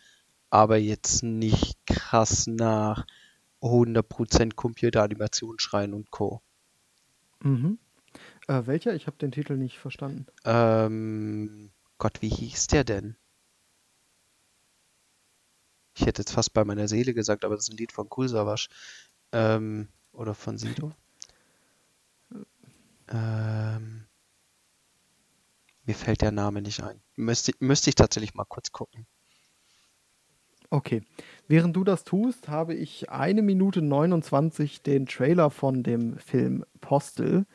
[0.48, 3.04] aber jetzt nicht krass nach
[3.60, 6.40] 100% Computeranimation schreien und Co.
[7.42, 7.78] Mhm.
[8.46, 8.94] Äh, welcher?
[8.94, 10.26] Ich habe den Titel nicht verstanden.
[10.44, 13.16] Ähm, Gott, wie hieß der denn?
[15.94, 18.68] Ich hätte jetzt fast bei meiner Seele gesagt, aber das ist ein Lied von Savage.
[19.32, 20.92] Ähm, oder von Sido.
[23.08, 24.06] Ähm,
[25.84, 27.00] mir fällt der Name nicht ein.
[27.16, 29.06] Müsste, müsste ich tatsächlich mal kurz gucken.
[30.70, 31.02] Okay.
[31.46, 37.46] Während du das tust, habe ich eine Minute 29 den Trailer von dem Film Postel,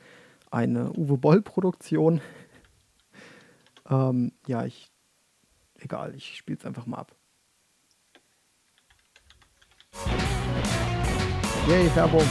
[0.52, 2.22] eine Uwe Boll-Produktion.
[3.90, 4.92] ähm, ja, ich.
[5.82, 7.16] Egal, ich spiele es einfach mal ab.
[11.68, 12.28] Yay, Werbung.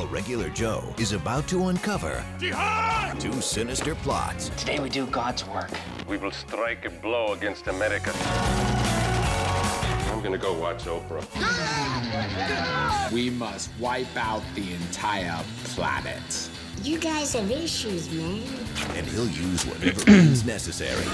[0.00, 3.18] A regular Joe is about to uncover Jihad!
[3.20, 4.50] two sinister plots.
[4.56, 5.70] Today we do God's work.
[6.08, 8.12] We will strike a blow against America.
[10.10, 11.24] I'm gonna go watch Oprah.
[13.12, 16.50] We must wipe out the entire planet.
[16.82, 18.42] You guys have issues, man.
[18.94, 21.04] and he'll use whatever means necessary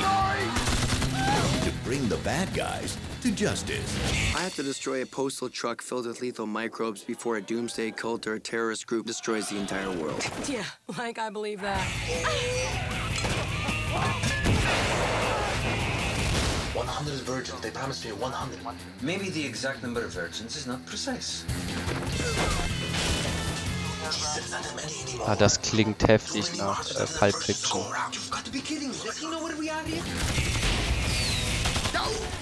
[1.64, 4.35] to bring the bad guys to justice.
[4.35, 8.27] I have to destroy a postal truck filled with lethal microbes before a doomsday cult
[8.27, 10.25] or a terrorist group destroys the entire world.
[10.49, 10.65] Yeah,
[10.99, 11.81] like I believe that.
[16.75, 17.61] 100 virgins.
[17.61, 18.59] They promised me 100.
[19.01, 21.45] Maybe the exact number of virgins is not precise.
[24.11, 25.27] Jesus, not that many anymore.
[25.29, 27.81] Ah, das klingt heftig nach äh, Pulp Fiction.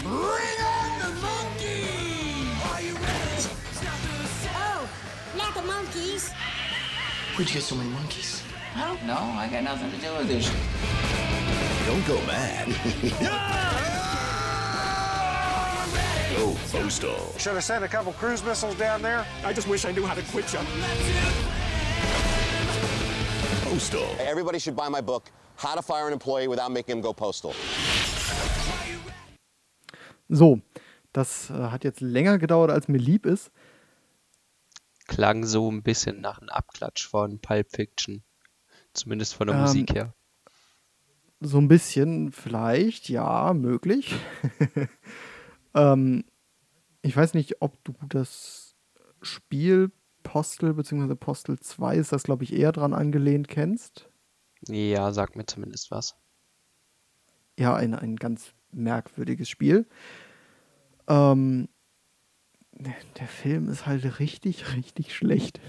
[0.02, 1.76] Does he know what we
[2.66, 3.50] are here?
[4.54, 4.88] Oh,
[5.36, 6.32] not the monkeys.
[7.34, 8.42] Where'd you get so many monkeys?
[8.74, 9.14] I don't know.
[9.14, 10.50] I got nothing to do with this.
[11.86, 12.68] Don't go mad.
[16.36, 17.34] go postal.
[17.38, 19.26] Should have sent a couple cruise missiles down there.
[19.44, 20.58] I just wish I knew how to quit you.
[23.62, 24.16] Postal.
[24.18, 27.54] Everybody should buy my book, How to Fire an Employee Without Making Him Go Postal.
[30.34, 30.62] So,
[31.12, 33.52] das äh, hat jetzt länger gedauert, als mir lieb ist.
[35.06, 38.24] Klang so ein bisschen nach einem Abklatsch von Pulp Fiction.
[38.94, 40.14] Zumindest von der Ähm, Musik her.
[41.40, 44.14] So ein bisschen, vielleicht, ja, möglich.
[45.74, 46.24] ähm,
[47.02, 48.74] ich weiß nicht, ob du das
[49.20, 49.92] Spiel
[50.22, 51.14] Postel bzw.
[51.14, 54.08] Postel 2 ist das, glaube ich, eher dran angelehnt kennst.
[54.66, 56.16] Ja, sag mir zumindest was.
[57.58, 59.86] Ja, ein, ein ganz merkwürdiges Spiel.
[61.08, 61.68] Ähm,
[63.18, 65.60] der Film ist halt richtig, richtig schlecht.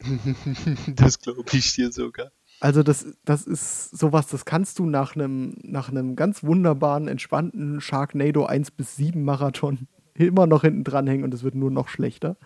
[0.86, 2.32] das glaube ich dir sogar.
[2.60, 7.80] Also das, das ist sowas, das kannst du nach einem nach einem ganz wunderbaren, entspannten
[7.80, 12.36] Sharknado 1 bis 7 Marathon immer noch hinten dranhängen und es wird nur noch schlechter.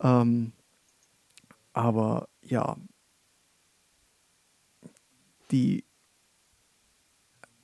[0.00, 0.52] Ähm,
[1.72, 2.76] aber ja,
[5.50, 5.84] die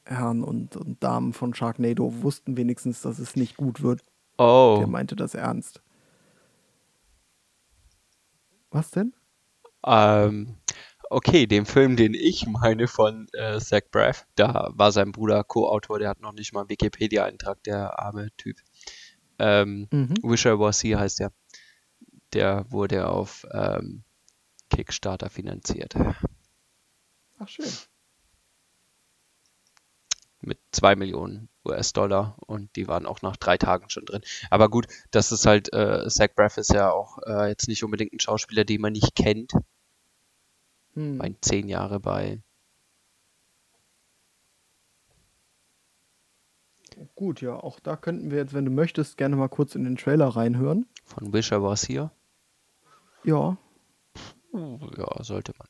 [0.07, 4.03] Herren und, und Damen von Sharknado wussten wenigstens, dass es nicht gut wird.
[4.39, 5.83] Oh, Der meinte das ernst.
[8.71, 9.15] Was denn?
[9.87, 10.57] ähm,
[11.11, 15.99] okay, den Film, den ich meine von äh, Zach Braff, da war sein Bruder Co-Autor,
[16.01, 18.57] der hat noch nicht mal einen Wikipedia-Eintrag, der arme Typ.
[19.39, 20.15] Ähm, Mhm.
[20.23, 21.33] Wish I Was Here heißt der.
[22.33, 24.03] Der wurde auf ähm,
[24.71, 25.95] Kickstarter finanziert.
[27.39, 27.71] Ach schön.
[30.41, 34.23] Mit 2 Millionen US-Dollar und die waren auch nach drei Tagen schon drin.
[34.51, 38.13] Aber gut, das ist halt, äh, Zach Braff ist ja auch äh, jetzt nicht unbedingt
[38.13, 39.53] ein Schauspieler, den man nicht kennt.
[40.95, 41.17] Hm.
[41.17, 42.41] Mein zehn Jahre bei.
[47.15, 49.97] Gut, ja, auch da könnten wir jetzt, wenn du möchtest, gerne mal kurz in den
[49.97, 50.87] Trailer reinhören.
[51.05, 52.11] Von Wish I Was Here.
[53.25, 53.59] Ja,
[54.53, 55.69] Ja, sollte man.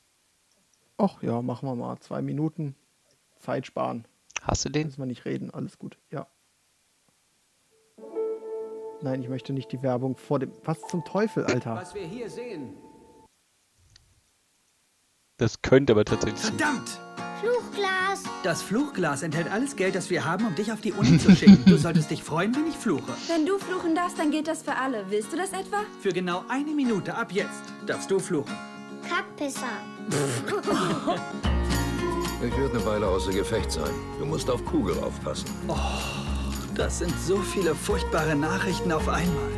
[0.99, 1.99] ach ja, machen wir mal.
[2.01, 2.77] Zwei Minuten
[3.39, 4.07] Zeit sparen.
[4.47, 4.87] Hast du den?
[4.87, 5.99] Müssen wir nicht reden, alles gut.
[6.11, 6.29] Ja.
[9.03, 10.53] Nein, ich möchte nicht die Werbung vor dem.
[10.65, 11.75] Was zum Teufel, Alter?
[11.75, 12.75] Was wir hier sehen.
[15.37, 16.41] Das könnte aber tatsächlich.
[16.41, 16.57] sein.
[16.57, 17.01] Verdammt!
[17.41, 18.25] Fluchglas.
[18.43, 21.63] Das Fluchglas enthält alles Geld, das wir haben, um dich auf die Uni zu schicken.
[21.67, 23.13] Du solltest dich freuen, wenn ich fluche.
[23.29, 25.05] Wenn du fluchen darfst, dann gilt das für alle.
[25.11, 25.83] Willst du das etwa?
[26.01, 28.55] Für genau eine Minute ab jetzt darfst du fluchen.
[29.07, 29.67] Kackpisser.
[32.43, 33.91] Ich werde eine Weile außer Gefecht sein.
[34.19, 35.47] Du musst auf Kugel aufpassen.
[36.75, 39.51] Das sind so viele furchtbare Nachrichten auf einmal.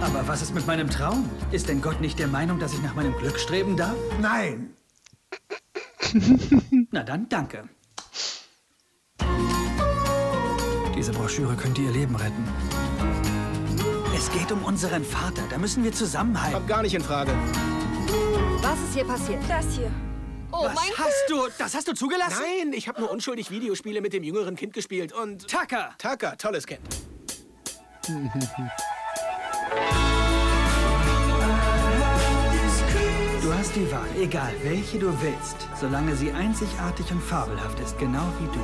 [0.00, 1.30] Aber was ist mit meinem Traum?
[1.52, 3.94] Ist denn Gott nicht der Meinung, dass ich nach meinem Glück streben darf?
[4.20, 4.70] Nein.
[6.90, 7.68] Na dann, danke.
[10.96, 12.44] Diese Broschüre könnte ihr Leben retten.
[14.16, 15.42] Es geht um unseren Vater.
[15.48, 16.54] Da müssen wir zusammenhalten.
[16.54, 17.32] Kommt gar nicht in Frage.
[18.62, 19.40] Was ist hier passiert?
[19.48, 19.90] Das hier.
[20.52, 21.48] Oh Was mein hast du?
[21.58, 22.42] Das hast du zugelassen?
[22.42, 25.46] Nein, ich habe nur unschuldig Videospiele mit dem jüngeren Kind gespielt und...
[25.48, 25.90] Tucker!
[25.98, 26.80] Tucker, tolles Kind.
[33.42, 38.26] Du hast die Wahl, egal welche du willst, solange sie einzigartig und fabelhaft ist, genau
[38.40, 38.60] wie du.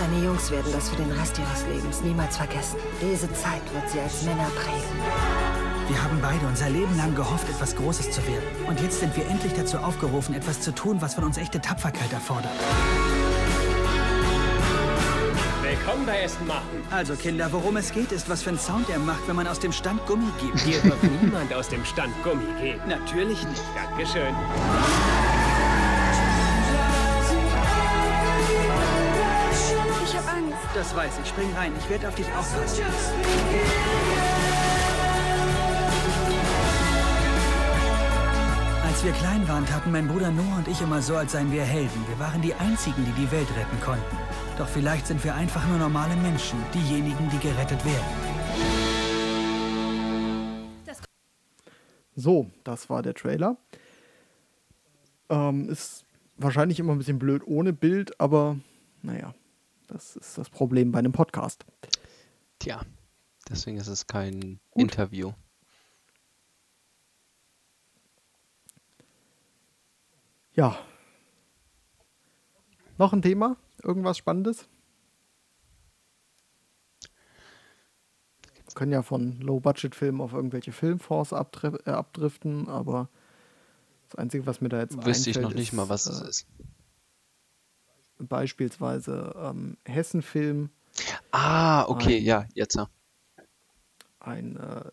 [0.00, 2.78] Deine Jungs werden das für den Rest ihres Lebens niemals vergessen.
[3.00, 5.47] Diese Zeit wird sie als Männer prägen.
[5.88, 8.44] Wir haben beide unser Leben lang gehofft, etwas Großes zu werden.
[8.66, 12.12] Und jetzt sind wir endlich dazu aufgerufen, etwas zu tun, was von uns echte Tapferkeit
[12.12, 12.52] erfordert.
[15.62, 16.82] Willkommen bei Aston Martin.
[16.90, 19.60] Also Kinder, worum es geht, ist, was für einen Sound er macht, wenn man aus
[19.60, 20.60] dem Stand Gummi gibt.
[20.60, 22.82] Hier wird niemand aus dem Stand Gummi geben.
[22.86, 23.62] Natürlich nicht.
[23.74, 24.34] Dankeschön.
[30.04, 30.58] Ich hab Angst.
[30.74, 31.28] Das weiß ich.
[31.30, 31.72] Spring rein.
[31.78, 32.84] Ich werde auf dich aufpassen.
[38.98, 41.62] Als wir klein waren, taten mein Bruder Noah und ich immer so, als seien wir
[41.62, 42.04] Helden.
[42.08, 44.16] Wir waren die Einzigen, die die Welt retten konnten.
[44.58, 48.04] Doch vielleicht sind wir einfach nur normale Menschen, diejenigen, die gerettet werden.
[52.16, 53.56] So, das war der Trailer.
[55.28, 56.04] Ähm, ist
[56.36, 58.58] wahrscheinlich immer ein bisschen blöd ohne Bild, aber
[59.02, 59.32] naja,
[59.86, 61.64] das ist das Problem bei einem Podcast.
[62.58, 62.80] Tja,
[63.48, 65.34] deswegen ist es kein Interview.
[70.58, 70.76] Ja.
[72.98, 73.56] Noch ein Thema?
[73.80, 74.66] Irgendwas Spannendes?
[78.66, 83.08] Wir können ja von Low-Budget-Filmen auf irgendwelche Filmfonds abdri äh, abdriften, aber
[84.08, 86.28] das Einzige, was mir da jetzt Wüsste ich noch nicht ist, mal, was es äh,
[86.28, 86.46] ist.
[88.18, 90.70] Beispielsweise ähm, Hessen-Film.
[91.30, 92.74] Ah, okay, ein- ja, jetzt.
[92.74, 92.88] ja.
[94.18, 94.90] ein äh,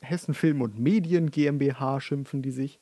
[0.00, 2.80] Hessen Film und Medien GmbH schimpfen die sich,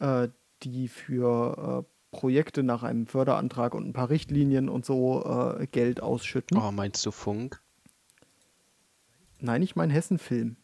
[0.00, 0.28] äh,
[0.62, 6.02] die für äh, Projekte nach einem Förderantrag und ein paar Richtlinien und so äh, Geld
[6.02, 6.58] ausschütten.
[6.58, 7.62] Oh, meinst du Funk?
[9.38, 10.56] Nein, ich meine Hessen Film.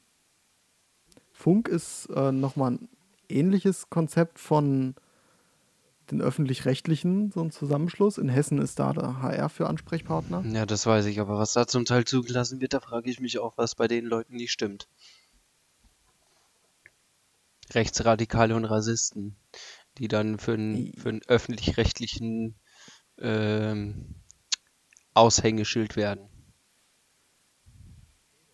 [1.33, 2.89] Funk ist äh, nochmal ein
[3.29, 4.95] ähnliches Konzept von
[6.11, 8.19] den öffentlich-rechtlichen, so ein Zusammenschluss.
[8.19, 10.45] In Hessen ist da der HR für Ansprechpartner.
[10.47, 13.39] Ja, das weiß ich, aber was da zum Teil zugelassen wird, da frage ich mich
[13.39, 14.89] auch, was bei den Leuten nicht stimmt.
[17.73, 19.37] Rechtsradikale und Rassisten,
[19.99, 22.57] die dann für einen für einen öffentlich-rechtlichen
[23.19, 24.15] ähm,
[25.15, 26.29] Aushängeschild werden.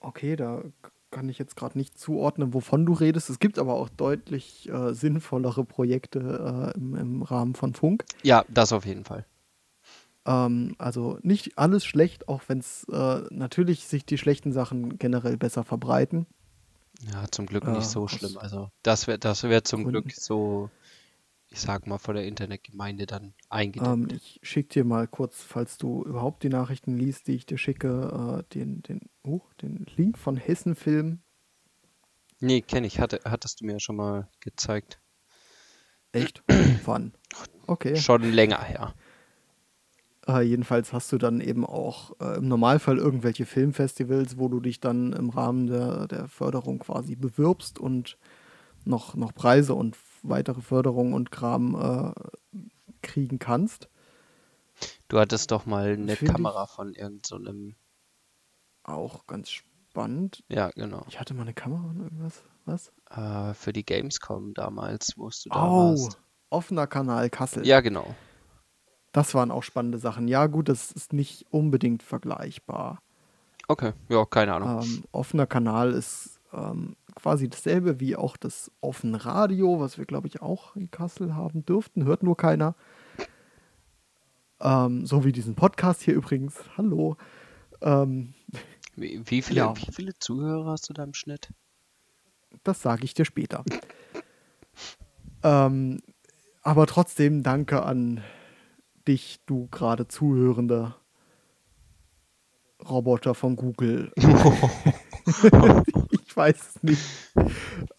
[0.01, 0.63] Okay, da
[1.11, 3.31] kann ich jetzt gerade nicht zuordnen, wovon du redest.
[3.31, 8.05] Es gibt aber auch deutlich äh, sinnvollere Projekte äh, im, im Rahmen von Funk.
[8.23, 9.27] Ja, das auf jeden Fall.
[10.25, 15.37] Ähm, also nicht alles schlecht, auch wenn es äh, natürlich sich die schlechten Sachen generell
[15.37, 16.27] besser verbreiten.
[17.13, 18.39] Ja, zum Glück Äh, nicht so schlimm.
[18.39, 20.03] Also das wäre das wär zum Gründen.
[20.03, 20.71] Glück so,
[21.53, 24.13] ich sag mal, von der Internetgemeinde dann Ähm, eingedämmt.
[24.13, 28.43] ich schicke dir mal kurz, falls du überhaupt die Nachrichten liest, die ich dir schicke,
[28.49, 31.21] äh, den, den, oh, den Link von Hessen Film.
[32.41, 32.99] Nee, kenne ich.
[33.01, 34.99] Hatte, hattest du mir ja schon mal gezeigt.
[36.13, 36.43] Echt?
[36.87, 37.13] Wann?
[37.67, 37.97] Okay.
[37.97, 38.95] Schon länger her.
[40.27, 44.81] Äh, jedenfalls hast du dann eben auch äh, im Normalfall irgendwelche Filmfestivals, wo du dich
[44.81, 48.17] dann im Rahmen der, der Förderung quasi bewirbst und
[48.85, 51.75] noch, noch Preise und weitere Förderung und Kram
[52.55, 52.59] äh,
[53.03, 53.89] kriegen kannst.
[55.09, 57.21] Du hattest doch mal eine Find Kamera von irgendeinem.
[57.25, 57.75] So einem-
[58.85, 60.43] Auch ganz spannend.
[60.49, 61.05] ja, genau.
[61.09, 62.43] Ich hatte mal eine Kamera und irgendwas.
[62.65, 62.93] Was?
[63.11, 66.19] Äh, für die Gamescom damals, wo du da Oh, warst.
[66.51, 67.67] offener Kanal Kassel.
[67.67, 68.15] Ja, genau.
[69.13, 70.27] Das waren auch spannende Sachen.
[70.29, 73.03] Ja, gut, das ist nicht unbedingt vergleichbar.
[73.69, 74.83] Okay, ja, keine Ahnung.
[74.83, 80.29] Ähm, offener Kanal ist ähm, quasi dasselbe wie auch das offene Radio, was wir, glaube
[80.29, 82.05] ich, auch in Kassel haben dürften.
[82.05, 82.75] Hört nur keiner.
[84.61, 86.63] Ähm, so wie diesen Podcast hier übrigens.
[86.77, 87.17] Hallo.
[87.81, 88.35] Ähm,
[88.95, 89.77] Wie, wie, viele, ja.
[89.77, 91.53] wie viele Zuhörer hast du da im Schnitt?
[92.65, 93.65] das sage ich dir später.
[95.43, 96.01] ähm,
[96.63, 98.23] aber trotzdem danke an
[99.09, 100.97] dich, du gerade zuhörender
[102.89, 104.13] Roboter von Google.
[106.33, 107.03] ich weiß es nicht.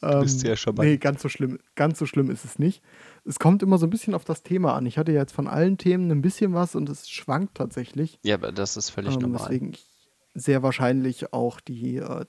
[0.01, 2.81] Ähm, bist ja schon mal- Nee, ganz so schlimm, ganz so schlimm ist es nicht.
[3.25, 4.85] es kommt immer so ein bisschen auf das Thema an.
[4.85, 8.19] Ich hatte ja jetzt von allen Themen ein bisschen was und es schwankt tatsächlich.
[8.23, 9.41] Ja, aber das ist völlig Ähm, normal.
[9.41, 9.85] weswegen ich
[10.33, 12.25] sehr wahrscheinlich auch die äh,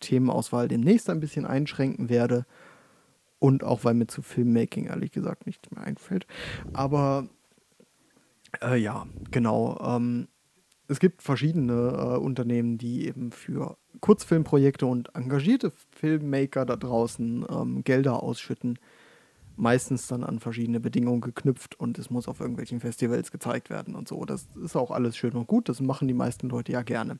[0.00, 2.44] Themenauswahl demnächst ein bisschen einschränken werde.
[3.40, 6.26] Und auch weil mir zu Filmmaking ehrlich gesagt nichts mehr einfällt.
[6.72, 7.28] Aber
[8.62, 9.78] äh, ja, genau.
[9.80, 10.28] Ähm,
[10.88, 17.84] es gibt verschiedene äh, Unternehmen, die eben für Kurzfilmprojekte und engagierte Filmmaker da draußen ähm,
[17.84, 18.78] Gelder ausschütten.
[19.56, 24.06] Meistens dann an verschiedene Bedingungen geknüpft und es muss auf irgendwelchen Festivals gezeigt werden und
[24.06, 24.24] so.
[24.24, 25.68] Das ist auch alles schön und gut.
[25.68, 27.18] Das machen die meisten Leute ja gerne.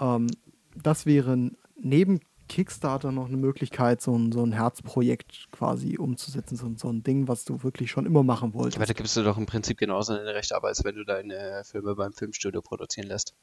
[0.00, 0.28] Ähm,
[0.74, 6.56] das wäre neben Kickstarter noch eine Möglichkeit, so ein, so ein Herzprojekt quasi umzusetzen.
[6.56, 8.76] So, so ein Ding, was du wirklich schon immer machen wolltest.
[8.76, 11.62] Aber da gibst du doch im Prinzip genauso eine Rechte ab, als wenn du deine
[11.64, 13.34] Filme beim Filmstudio produzieren lässt.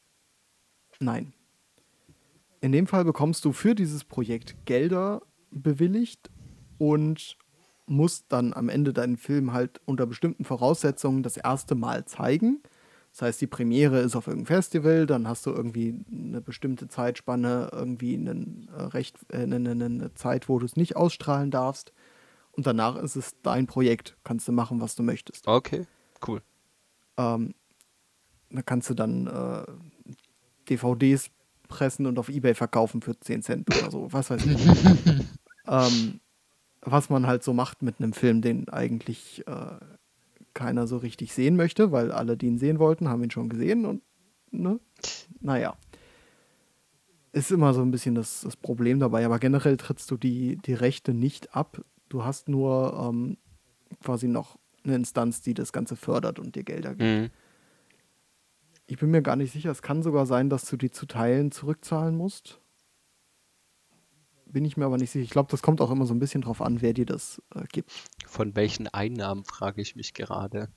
[0.99, 1.33] Nein.
[2.61, 6.29] In dem Fall bekommst du für dieses Projekt Gelder bewilligt
[6.77, 7.37] und
[7.87, 12.61] musst dann am Ende deinen Film halt unter bestimmten Voraussetzungen das erste Mal zeigen.
[13.11, 17.69] Das heißt, die Premiere ist auf irgendeinem Festival, dann hast du irgendwie eine bestimmte Zeitspanne,
[17.73, 21.91] irgendwie einen, äh, recht, äh, eine, eine, eine Zeit, wo du es nicht ausstrahlen darfst.
[22.53, 24.17] Und danach ist es dein Projekt.
[24.23, 25.47] Kannst du machen, was du möchtest.
[25.47, 25.87] Okay,
[26.25, 26.41] cool.
[27.17, 27.53] Ähm,
[28.49, 29.65] da kannst du dann äh,
[30.69, 31.31] DVDs
[31.71, 34.67] pressen und auf Ebay verkaufen für 10 Cent oder so, was weiß ich.
[35.67, 36.19] ähm,
[36.81, 39.77] was man halt so macht mit einem Film, den eigentlich äh,
[40.53, 43.85] keiner so richtig sehen möchte, weil alle, die ihn sehen wollten, haben ihn schon gesehen
[43.85, 44.03] und
[44.51, 44.79] ne?
[45.39, 45.75] Naja.
[47.31, 50.73] Ist immer so ein bisschen das, das Problem dabei, aber generell trittst du die, die
[50.73, 51.81] Rechte nicht ab.
[52.09, 53.37] Du hast nur ähm,
[54.03, 57.01] quasi noch eine Instanz, die das Ganze fördert und dir Gelder gibt.
[57.01, 57.29] Mhm.
[58.91, 59.71] Ich bin mir gar nicht sicher.
[59.71, 62.59] Es kann sogar sein, dass du die zu Teilen zurückzahlen musst.
[64.45, 65.23] Bin ich mir aber nicht sicher.
[65.23, 67.63] Ich glaube, das kommt auch immer so ein bisschen drauf an, wer dir das äh,
[67.71, 67.89] gibt.
[68.27, 70.67] Von welchen Einnahmen frage ich mich gerade.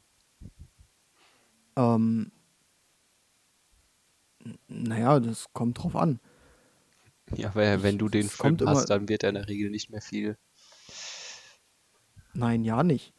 [1.74, 2.30] Ähm,
[4.68, 6.20] naja, das kommt drauf an.
[7.34, 10.02] Ja, weil wenn du den Film hast, dann wird er in der Regel nicht mehr
[10.02, 10.38] viel.
[12.32, 13.12] Nein, ja nicht.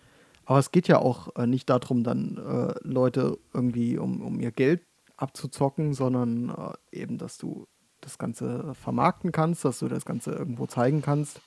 [0.46, 4.52] Aber es geht ja auch äh, nicht darum, dann äh, Leute irgendwie um, um ihr
[4.52, 4.82] Geld
[5.18, 6.50] abzuzocken, sondern
[6.91, 7.68] äh, eben, dass du
[8.02, 11.41] das Ganze vermarkten kannst, dass du das Ganze irgendwo zeigen kannst.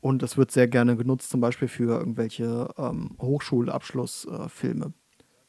[0.00, 4.92] Und es wird sehr gerne genutzt, zum Beispiel für irgendwelche ähm, Hochschulabschlussfilme.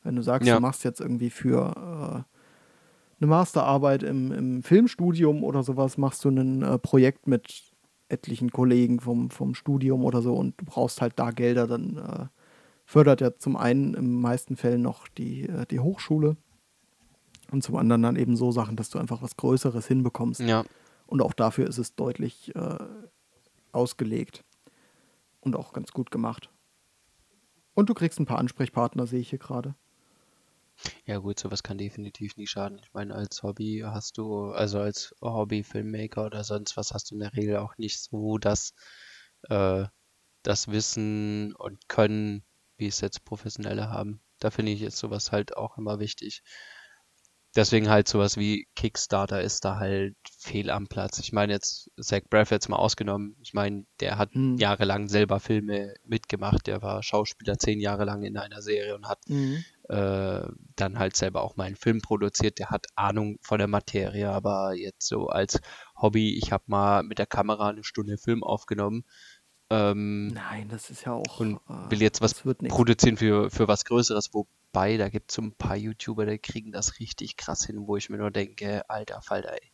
[0.04, 0.56] Wenn du sagst, Ja.
[0.56, 6.30] du machst jetzt irgendwie für äh, eine Masterarbeit im, im Filmstudium oder sowas, machst du
[6.30, 7.71] ein äh, Projekt mit
[8.12, 12.26] etlichen Kollegen vom, vom Studium oder so und du brauchst halt da Gelder, dann äh,
[12.86, 16.36] fördert ja zum einen in meisten Fällen noch die, äh, die Hochschule
[17.52, 20.42] und zum anderen dann eben so Sachen, dass du einfach was Größeres hinbekommst.
[20.42, 20.64] Ja.
[21.08, 22.78] Und auch dafür ist es deutlich äh,
[23.72, 24.44] ausgelegt
[25.42, 26.50] und auch ganz gut gemacht.
[27.74, 29.76] Und du kriegst ein paar Ansprechpartner, sehe ich hier gerade.
[31.06, 32.80] Ja gut, sowas kann definitiv nie schaden.
[32.80, 37.20] Ich meine, als Hobby hast du, also als Hobby-Filmmaker oder sonst was, hast du in
[37.22, 38.74] der Regel auch nicht so das,
[39.44, 39.86] äh,
[40.44, 42.44] das Wissen und Können,
[42.78, 44.22] wie es jetzt Professionelle haben.
[44.40, 46.44] Da finde ich jetzt sowas halt auch immer wichtig.
[47.56, 51.20] Deswegen halt sowas wie Kickstarter ist da halt fehl am Platz.
[51.20, 53.36] Ich meine jetzt Zach Braff jetzt mal ausgenommen.
[53.42, 54.56] Ich meine, der hat Hm.
[54.58, 56.68] jahrelang selber Filme mitgemacht.
[56.68, 59.66] Der war Schauspieler zehn Jahre lang in einer Serie und hat Mhm.
[59.90, 60.48] äh,
[60.78, 62.60] dann halt selber auch mal einen Film produziert.
[62.60, 65.60] Der hat Ahnung von der Materie, aber jetzt so als
[66.02, 69.04] Hobby, ich habe mal mit der Kamera eine Stunde Film aufgenommen.
[69.72, 71.40] Ähm, Nein, das ist ja auch.
[71.40, 75.42] und äh, will jetzt was produzieren für, für was Größeres, wobei da gibt es so
[75.42, 79.22] ein paar YouTuber, die kriegen das richtig krass hin, wo ich mir nur denke, alter
[79.22, 79.72] Falter, ey.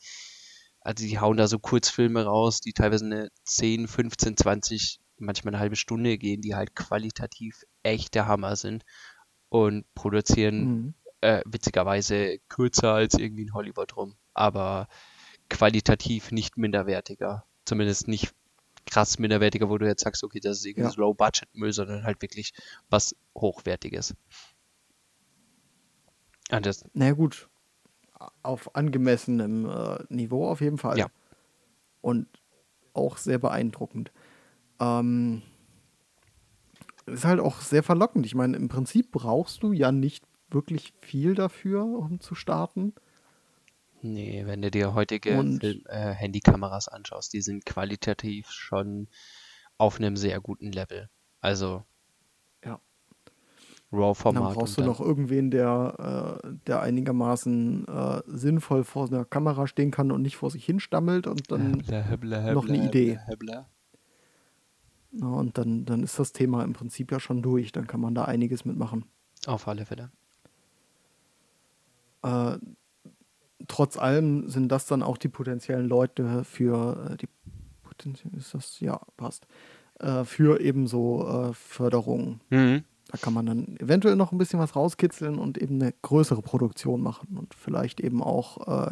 [0.82, 5.60] Also die hauen da so Kurzfilme raus, die teilweise eine 10, 15, 20, manchmal eine
[5.60, 8.84] halbe Stunde gehen, die halt qualitativ echt der Hammer sind
[9.50, 10.94] und produzieren Mhm.
[11.22, 14.88] äh, witzigerweise kürzer als irgendwie in Hollywood rum, aber
[15.50, 17.46] qualitativ nicht minderwertiger.
[17.66, 18.34] Zumindest nicht
[18.88, 20.96] krass minderwertiger, wo du jetzt sagst, okay, das ist irgendwie Ja.
[20.96, 22.54] Low-Budget-Müll, sondern halt wirklich
[22.90, 24.16] was Hochwertiges.
[26.50, 27.50] Ah, das, Na gut.
[28.42, 30.98] Auf angemessenem äh, Niveau auf jeden Fall.
[30.98, 31.08] Ja.
[32.02, 32.28] Und
[32.94, 34.12] auch sehr beeindruckend.
[34.80, 35.44] Ähm,
[37.06, 38.26] ist halt auch sehr verlockend.
[38.26, 42.94] Ich meine, im Prinzip brauchst du ja nicht wirklich viel dafür, um zu starten.
[44.02, 49.08] Nee, wenn du dir heutige Und- Film, äh, Handykameras anschaust, die sind qualitativ schon
[49.78, 51.10] auf einem sehr guten Level.
[51.42, 51.84] Also
[52.64, 52.80] Ja.
[53.92, 54.54] Dann RAW-Format.
[54.56, 59.68] brauchst und du dann- noch irgendwen, der, äh, der einigermaßen äh, sinnvoll vor einer Kamera
[59.68, 63.20] stehen kann und nicht vor sich hinstammelt und dann Bla, bla, noch eine bla, Idee.
[63.28, 63.70] bla, bla.
[65.12, 67.72] Na, und dann, dann ist das Thema im Prinzip ja schon durch.
[67.72, 69.06] Dann kann man da einiges mitmachen.
[69.46, 70.12] Auf alle Fälle.
[72.24, 72.58] Äh,
[73.68, 77.28] trotz allem sind das dann auch die potenziellen Leute für äh, die
[78.38, 79.48] ist das ja passt
[80.00, 82.42] äh, für eben so äh, Förderungen.
[82.50, 82.84] Mhm.
[83.10, 87.02] Da kann man dann eventuell noch ein bisschen was rauskitzeln und eben eine größere Produktion
[87.02, 88.92] machen und vielleicht eben auch äh,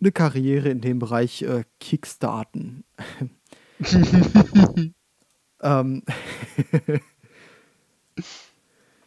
[0.00, 2.84] eine Karriere in dem Bereich äh, Kickstarten.
[5.60, 6.02] ähm,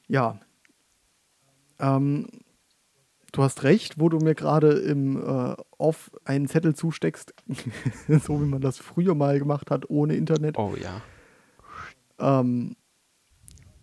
[0.08, 0.40] ja.
[1.80, 2.28] Ähm,
[3.32, 7.34] du hast recht, wo du mir gerade im äh, Off einen Zettel zusteckst,
[8.08, 10.58] so wie man das früher mal gemacht hat, ohne Internet.
[10.58, 11.02] Oh ja.
[12.20, 12.76] Ähm,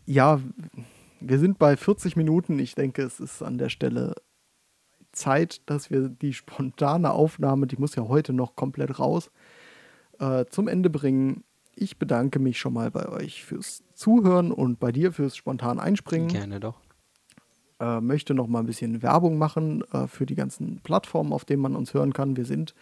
[0.06, 0.40] ja,
[1.20, 2.58] wir sind bei 40 Minuten.
[2.58, 4.14] Ich denke, es ist an der Stelle
[5.12, 9.30] Zeit, dass wir die spontane Aufnahme, die muss ja heute noch komplett raus,
[10.18, 11.44] äh, zum Ende bringen.
[11.74, 16.28] Ich bedanke mich schon mal bei euch fürs Zuhören und bei dir fürs spontan Einspringen.
[16.28, 16.80] Gerne doch.
[17.80, 21.62] Äh, möchte noch mal ein bisschen Werbung machen äh, für die ganzen Plattformen, auf denen
[21.62, 22.36] man uns hören kann.
[22.36, 22.74] Wir sind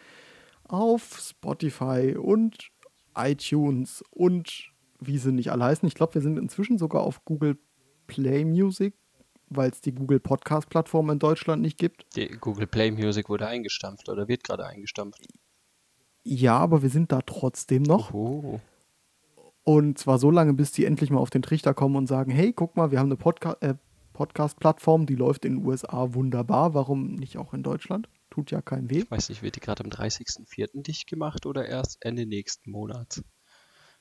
[0.65, 2.71] auf Spotify und
[3.15, 5.87] iTunes und wie sie nicht alle heißen.
[5.87, 7.59] Ich glaube, wir sind inzwischen sogar auf Google
[8.07, 8.95] Play Music,
[9.49, 12.07] weil es die Google Podcast Plattform in Deutschland nicht gibt.
[12.17, 15.21] Die Google Play Music wurde eingestampft oder wird gerade eingestampft.
[16.25, 18.13] Ja, aber wir sind da trotzdem noch.
[18.13, 18.61] Oh.
[19.63, 22.53] Und zwar so lange, bis die endlich mal auf den Trichter kommen und sagen, hey,
[22.53, 23.75] guck mal, wir haben eine Podca äh,
[24.17, 26.73] Podcast-Plattform, die läuft in den USA wunderbar.
[26.73, 28.09] Warum nicht auch in Deutschland?
[28.31, 29.01] Tut ja keinem weh.
[29.01, 30.83] Ich weiß nicht, wird die gerade am 30.04.
[30.83, 33.23] dicht gemacht oder erst Ende nächsten Monats?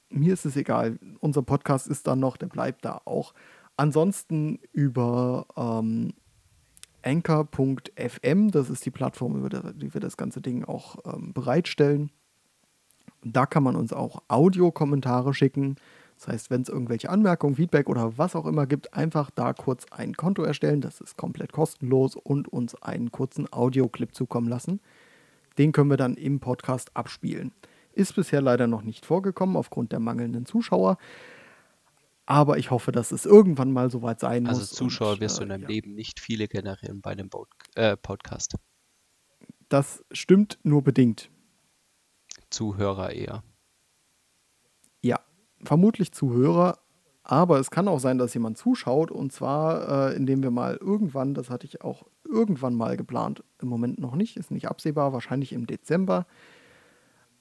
[0.07, 0.99] Mir ist es egal.
[1.19, 3.33] Unser Podcast ist dann noch, der bleibt da auch.
[3.75, 6.13] Ansonsten über ähm,
[7.03, 12.09] anchor.fm, das ist die Plattform, über die, wir das ganze Ding auch ähm, bereitstellen.
[13.21, 15.75] Da kann man uns auch Audiokommentare schicken.
[16.15, 19.85] Das heißt, wenn es irgendwelche Anmerkungen, Feedback oder was auch immer gibt, einfach da kurz
[19.91, 20.81] ein Konto erstellen.
[20.81, 24.79] Das ist komplett kostenlos und uns einen kurzen Audioclip zukommen lassen.
[25.57, 27.51] Den können wir dann im Podcast abspielen.
[27.93, 30.97] Ist bisher leider noch nicht vorgekommen aufgrund der mangelnden Zuschauer.
[32.25, 34.71] Aber ich hoffe, dass es irgendwann mal soweit sein Also muss.
[34.71, 35.67] Zuschauer und, wirst du äh, in deinem ja.
[35.67, 37.29] Leben nicht viele generieren bei einem
[37.75, 38.55] äh, Podcast.
[39.69, 41.29] Das stimmt nur bedingt.
[42.49, 43.43] Zuhörer eher.
[45.01, 45.19] Ja,
[45.65, 46.79] vermutlich Zuhörer,
[47.23, 51.33] aber es kann auch sein, dass jemand zuschaut und zwar, äh, indem wir mal irgendwann,
[51.33, 55.53] das hatte ich auch irgendwann mal geplant, im Moment noch nicht, ist nicht absehbar, wahrscheinlich
[55.53, 56.27] im Dezember,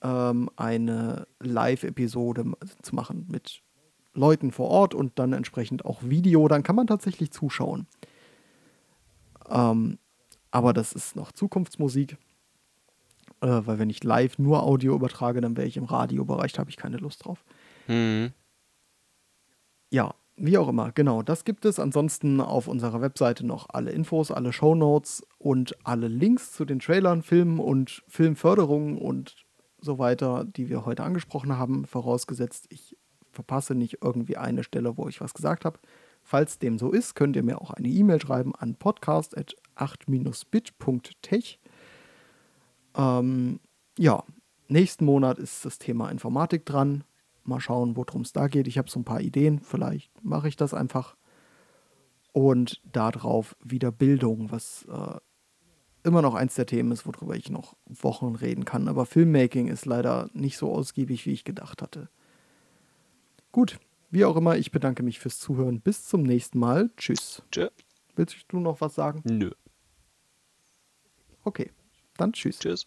[0.02, 2.52] ähm, eine Live-Episode
[2.82, 3.62] zu machen mit
[4.14, 7.86] Leuten vor Ort und dann entsprechend auch Video, dann kann man tatsächlich zuschauen.
[9.48, 9.98] Ähm,
[10.50, 12.16] aber das ist noch Zukunftsmusik.
[13.40, 16.70] Äh, weil wenn ich live nur Audio übertrage, dann wäre ich im Radiobereich, da habe
[16.70, 17.44] ich keine Lust drauf.
[17.86, 18.32] Mhm.
[19.90, 21.78] Ja, wie auch immer, genau, das gibt es.
[21.78, 27.22] Ansonsten auf unserer Webseite noch alle Infos, alle Shownotes und alle Links zu den Trailern,
[27.22, 29.36] Filmen und Filmförderungen und
[29.80, 32.96] so weiter, die wir heute angesprochen haben, vorausgesetzt, ich
[33.30, 35.78] verpasse nicht irgendwie eine Stelle, wo ich was gesagt habe.
[36.22, 41.58] Falls dem so ist, könnt ihr mir auch eine E-Mail schreiben an podcast.8-bit.tech.
[42.96, 43.60] Ähm,
[43.98, 44.24] ja,
[44.68, 47.04] nächsten Monat ist das Thema Informatik dran.
[47.46, 48.66] Mal schauen, worum es da geht.
[48.66, 49.60] Ich habe so ein paar Ideen.
[49.60, 51.16] Vielleicht mache ich das einfach.
[52.32, 55.18] Und darauf wieder Bildung, was äh,
[56.02, 58.88] immer noch eins der Themen ist, worüber ich noch Wochen reden kann.
[58.88, 62.08] Aber Filmmaking ist leider nicht so ausgiebig, wie ich gedacht hatte.
[63.52, 63.78] Gut,
[64.10, 65.80] wie auch immer, ich bedanke mich fürs Zuhören.
[65.80, 66.90] Bis zum nächsten Mal.
[66.96, 67.42] Tschüss.
[67.50, 67.68] Tschö.
[68.16, 69.22] Willst du noch was sagen?
[69.24, 69.50] Nö.
[71.42, 71.70] Okay,
[72.16, 72.58] dann tschüss.
[72.58, 72.86] Tschüss.